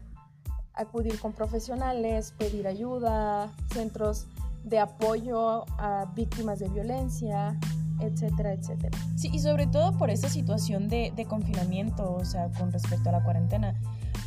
Acudir 0.74 1.20
con 1.20 1.34
profesionales, 1.34 2.34
pedir 2.38 2.68
ayuda, 2.68 3.52
centros 3.74 4.28
de 4.64 4.80
apoyo 4.80 5.66
a 5.80 6.06
víctimas 6.14 6.60
de 6.60 6.70
violencia, 6.70 7.60
etcétera, 8.00 8.54
etcétera. 8.54 8.98
Sí, 9.16 9.30
y 9.32 9.40
sobre 9.40 9.68
todo 9.68 9.98
por 9.98 10.10
esa 10.10 10.30
situación 10.30 10.88
de, 10.88 11.12
de 11.16 11.26
confinamiento, 11.26 12.14
o 12.14 12.26
sea, 12.26 12.50
con 12.52 12.72
respecto 12.72 13.10
a 13.10 13.12
la 13.12 13.24
cuarentena. 13.24 13.80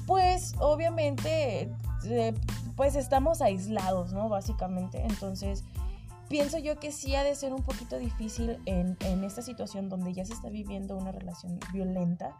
Pues 0.07 0.55
obviamente, 0.59 1.73
eh, 2.05 2.35
pues 2.77 2.97
estamos 2.97 3.43
aislados, 3.43 4.13
¿no? 4.13 4.29
Básicamente. 4.29 5.05
Entonces, 5.05 5.65
pienso 6.29 6.59
yo 6.59 6.79
que 6.79 6.93
sí 6.93 7.15
ha 7.15 7.23
de 7.23 7.35
ser 7.35 7.53
un 7.53 7.63
poquito 7.63 7.99
difícil 7.99 8.59
en, 8.67 8.97
en 9.01 9.25
esta 9.25 9.43
situación 9.43 9.89
donde 9.89 10.13
ya 10.13 10.25
se 10.25 10.33
está 10.33 10.49
viviendo 10.49 10.97
una 10.97 11.13
relación 11.13 11.59
violenta 11.73 12.37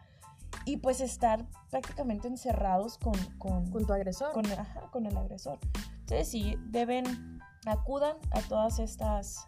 y 0.65 0.77
pues 0.77 1.01
estar 1.01 1.45
prácticamente 1.69 2.27
encerrados 2.27 2.97
con, 2.97 3.13
con, 3.37 3.69
Con 3.71 3.85
tu 3.85 3.93
agresor. 3.93 4.31
con, 4.33 4.45
ajá, 4.45 4.81
con 4.91 5.05
el 5.05 5.17
agresor. 5.17 5.59
Entonces 6.01 6.27
sí, 6.27 6.55
deben, 6.65 7.39
acudan 7.65 8.17
a 8.31 8.41
todas 8.41 8.79
estas, 8.79 9.47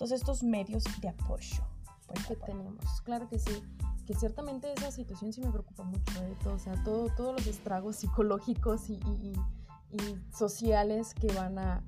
todos 0.00 0.12
estos 0.12 0.42
medios 0.42 0.82
de 1.02 1.10
apoyo. 1.10 1.62
Que 2.26 2.34
tenemos. 2.36 3.02
Claro 3.02 3.28
que 3.28 3.38
sí. 3.38 3.62
Que 4.06 4.14
ciertamente 4.14 4.72
esa 4.72 4.90
situación 4.90 5.30
sí 5.32 5.42
me 5.42 5.50
preocupa 5.50 5.82
mucho, 5.84 6.22
¿eh? 6.22 6.34
Todo, 6.42 6.54
o 6.54 6.58
sea, 6.58 6.72
todo, 6.82 7.08
todos 7.14 7.34
los 7.34 7.46
estragos 7.46 7.96
psicológicos 7.96 8.88
y, 8.88 8.94
y- 8.94 9.32
y- 9.92 9.96
y 10.02 10.20
sociales 10.34 11.12
que 11.14 11.26
van 11.34 11.58
a 11.58 11.82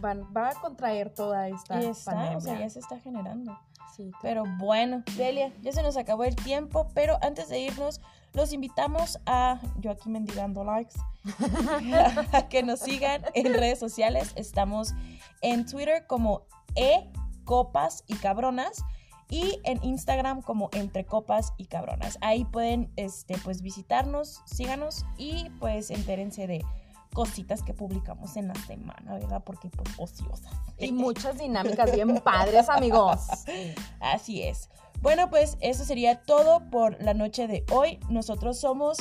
van, 0.00 0.22
va 0.36 0.50
a 0.50 0.54
contraer 0.54 1.12
toda 1.12 1.48
esta 1.48 1.82
Y 1.82 1.86
está, 1.86 2.12
pandemia. 2.12 2.38
o 2.38 2.40
sea, 2.40 2.58
ya 2.60 2.70
se 2.70 2.78
está 2.78 3.00
generando. 3.00 3.58
Sí, 3.96 4.10
claro. 4.20 4.44
Pero 4.44 4.44
bueno, 4.58 5.02
Delia, 5.16 5.52
ya 5.62 5.72
se 5.72 5.82
nos 5.82 5.96
acabó 5.96 6.22
el 6.24 6.36
tiempo, 6.36 6.88
pero 6.94 7.18
antes 7.22 7.48
de 7.48 7.58
irnos, 7.60 8.00
los 8.34 8.52
invitamos 8.52 9.18
a, 9.26 9.58
yo 9.80 9.90
aquí 9.90 10.10
mendigando 10.10 10.62
likes, 10.64 10.94
a 12.32 12.48
que 12.48 12.62
nos 12.62 12.80
sigan 12.80 13.22
en 13.34 13.52
redes 13.54 13.78
sociales. 13.78 14.32
Estamos 14.36 14.94
en 15.42 15.66
Twitter 15.66 16.06
como 16.06 16.42
e 16.76 17.10
copas 17.44 18.04
y 18.06 18.14
cabronas 18.14 18.84
y 19.28 19.60
en 19.64 19.82
Instagram 19.82 20.42
como 20.42 20.70
entre 20.72 21.04
copas 21.04 21.52
y 21.56 21.66
cabronas. 21.66 22.18
Ahí 22.20 22.44
pueden 22.44 22.92
este 22.96 23.36
pues 23.38 23.62
visitarnos, 23.62 24.40
síganos 24.44 25.04
y 25.16 25.50
pues 25.58 25.90
entérense 25.90 26.46
de 26.46 26.64
cositas 27.12 27.62
que 27.62 27.72
publicamos 27.72 28.36
en 28.36 28.48
la 28.48 28.54
semana, 28.54 29.14
¿verdad? 29.14 29.42
Porque 29.44 29.70
pues 29.70 29.88
ociosas. 29.96 30.52
Y 30.78 30.92
muchas 30.92 31.38
dinámicas 31.38 31.90
bien 31.92 32.20
padres, 32.20 32.68
amigos. 32.68 33.26
Así 34.00 34.42
es. 34.42 34.68
Bueno, 35.00 35.30
pues 35.30 35.56
eso 35.60 35.84
sería 35.84 36.22
todo 36.22 36.68
por 36.70 37.02
la 37.02 37.14
noche 37.14 37.46
de 37.46 37.64
hoy. 37.72 37.98
Nosotros 38.10 38.58
somos 38.58 38.98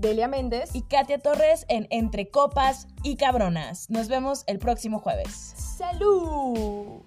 Delia 0.00 0.28
Méndez. 0.28 0.70
y 0.74 0.82
Katia 0.82 1.18
Torres 1.18 1.66
en 1.68 1.86
Entre 1.90 2.30
Copas 2.30 2.88
y 3.02 3.16
Cabronas. 3.16 3.90
Nos 3.90 4.08
vemos 4.08 4.44
el 4.46 4.58
próximo 4.58 4.98
jueves. 4.98 5.30
¡Salud! 5.56 7.02